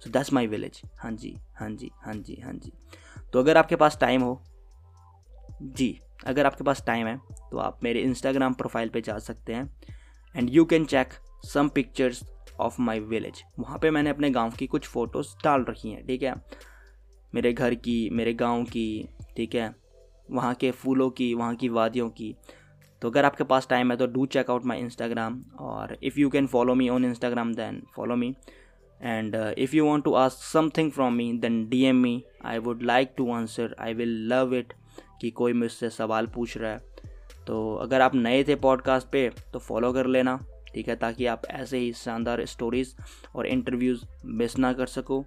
सो 0.00 0.10
दैट्स 0.10 0.32
माई 0.32 0.46
विलेज 0.46 0.80
हाँ 0.98 1.12
जी 1.12 1.34
हाँ 1.56 1.70
जी 1.70 1.90
हाँ 2.04 2.14
जी 2.14 2.40
हाँ 2.44 2.52
जी। 2.54 2.72
तो 3.32 3.38
अगर 3.38 3.56
आपके 3.56 3.76
पास 3.76 3.98
टाइम 4.00 4.22
हो, 4.22 4.40
जी, 5.62 5.98
अगर 6.26 6.46
आपके 6.46 6.64
पास 6.64 6.82
टाइम 6.86 7.06
है 7.06 7.16
तो 7.50 7.58
आप 7.58 7.78
मेरे 7.84 8.00
इंस्टाग्राम 8.00 8.54
प्रोफ़ाइल 8.54 8.88
पे 8.88 9.00
जा 9.00 9.18
सकते 9.18 9.54
हैं 9.54 9.68
and 10.34 10.50
you 10.50 10.64
can 10.64 10.84
check 10.84 11.12
some 11.44 11.68
pictures 11.68 12.24
of 12.60 12.80
my 12.80 13.00
village 13.00 13.42
वहाँ 13.58 13.78
पे 13.78 13.90
मैंने 13.90 14.10
अपने 14.10 14.30
गाँव 14.30 14.52
की 14.58 14.66
कुछ 14.66 14.86
फ़ोटोज़ 14.88 15.34
डाल 15.44 15.64
रखी 15.68 15.90
हैं, 15.90 16.06
ठीक 16.06 16.22
है? 16.22 16.34
मेरे 17.36 17.52
घर 17.52 17.74
की, 17.74 18.10
मेरे 18.10 18.32
गाँव 18.34 18.64
की, 18.64 19.08
ठीक 19.36 19.54
है? 19.54 19.74
वहाँ 20.30 20.54
के 20.54 20.70
फूलों 20.70 21.08
की, 21.10 21.32
वहाँ 21.34 21.54
की 21.54 21.68
वादियों 21.68 22.08
की। 22.10 22.34
तो 23.02 23.10
अगर 23.10 23.24
आपके 23.24 23.44
पास 23.44 23.66
टाइम 23.70 23.90
है 23.90 23.96
तो 23.96 24.06
do 24.06 24.24
check 24.26 24.50
out 24.50 24.64
my 24.66 24.78
Instagram 24.78 25.42
और 25.60 25.96
if 26.02 26.18
you 26.20 26.30
can 26.30 26.46
follow 26.46 26.74
me 26.74 26.88
on 26.88 27.04
Instagram 27.04 27.52
then 27.54 27.82
follow 27.96 28.16
me 28.16 28.34
and 29.00 29.34
if 29.58 29.76
you 29.76 29.84
want 29.84 30.04
to 30.04 30.12
ask 30.14 30.44
something 30.44 30.90
from 30.92 31.14
me 31.14 31.32
then 31.32 31.68
D 31.68 31.82
M 31.84 31.96
me 31.96 32.22
I 32.44 32.58
would 32.58 32.82
like 32.82 33.12
to 33.16 33.30
answer 33.32 33.76
I 33.80 33.94
will 33.94 34.16
love 34.32 34.54
it 34.54 34.72
कि 35.20 35.30
कोई 35.30 35.52
मुझसे 35.52 35.90
सवाल 35.90 36.26
पूछ 36.26 36.56
रहा 36.58 36.72
है। 36.72 36.78
तो 37.46 37.74
अगर 37.74 38.00
आप 38.00 38.14
नए 38.14 38.44
थे 38.44 38.54
पॉडकास्ट 38.54 39.08
पे 39.08 39.28
तो 39.52 39.58
फॉलो 39.58 39.92
कर 39.92 40.06
लेना, 40.06 40.38
ठीक 40.74 40.88
है? 40.88 40.96
ताकि 40.96 41.26
आप 41.26 41.42
ऐसे 41.50 41.78
ही 41.78 41.92
शानदार 41.92 42.44
स्टोरीज़ 42.46 42.94
और 43.34 43.46
इंटरव्यूज़ 43.46 44.04
मिस 44.24 44.58
ना 44.58 44.72
कर 44.72 44.86
सको। 44.86 45.24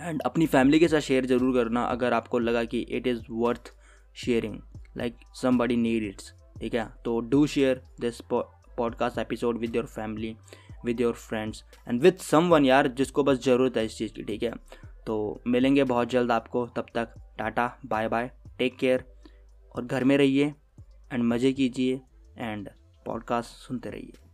एंड 0.00 0.22
अपनी 0.26 0.46
फैमिली 0.46 0.78
के 0.80 0.88
साथ 0.88 1.00
शेयर 1.00 1.26
ज़रूर 1.26 1.54
करना 1.54 1.82
अगर 1.86 2.12
आपको 2.12 2.38
लगा 2.38 2.64
कि 2.64 2.80
it 2.90 3.06
is 3.06 3.22
worth 3.30 3.72
sharing 4.16 4.58
like 4.96 5.16
somebody 5.58 5.76
need 5.76 6.04
it's 6.04 6.32
ठीक 6.60 6.74
है? 6.74 6.88
तो 7.04 7.18
do 7.20 7.46
share 7.46 7.82
this 8.00 8.20
podcast 8.30 9.18
episode 9.18 9.58
with 9.58 9.76
your 9.76 9.86
family 9.86 10.36
with 10.84 11.00
your 11.00 11.14
friends 11.14 11.64
and 11.88 12.00
with 12.02 12.16
someone 12.48 12.64
यार 12.64 12.88
जिसको 12.88 13.24
बस 13.24 13.38
ज़रूरत 13.44 13.76
है 13.76 13.84
इस 13.84 13.96
चीज़ 13.98 14.12
की, 14.12 14.22
ठीक 14.22 14.42
है? 14.42 14.52
तो 15.06 15.42
मिलेंगे 15.46 15.84
बहुत 15.84 16.10
जल्द 16.10 16.32
आपको, 16.32 16.66
तब 16.66 16.86
तक 16.94 17.14
tata 17.38 17.66
bye 17.86 18.08
bye 18.08 18.30
take 18.58 18.76
care 18.78 19.04
और 19.74 19.84
घर 19.84 20.04
में 20.04 20.16
रहिए 20.16 20.54
एंड 21.12 21.24
मज़े 21.24 21.52
कीजिए 21.52 22.00
एंड 22.38 22.68
पॉडकास्ट 23.06 23.66
सुनते 23.66 23.90
रहिए। 23.90 24.29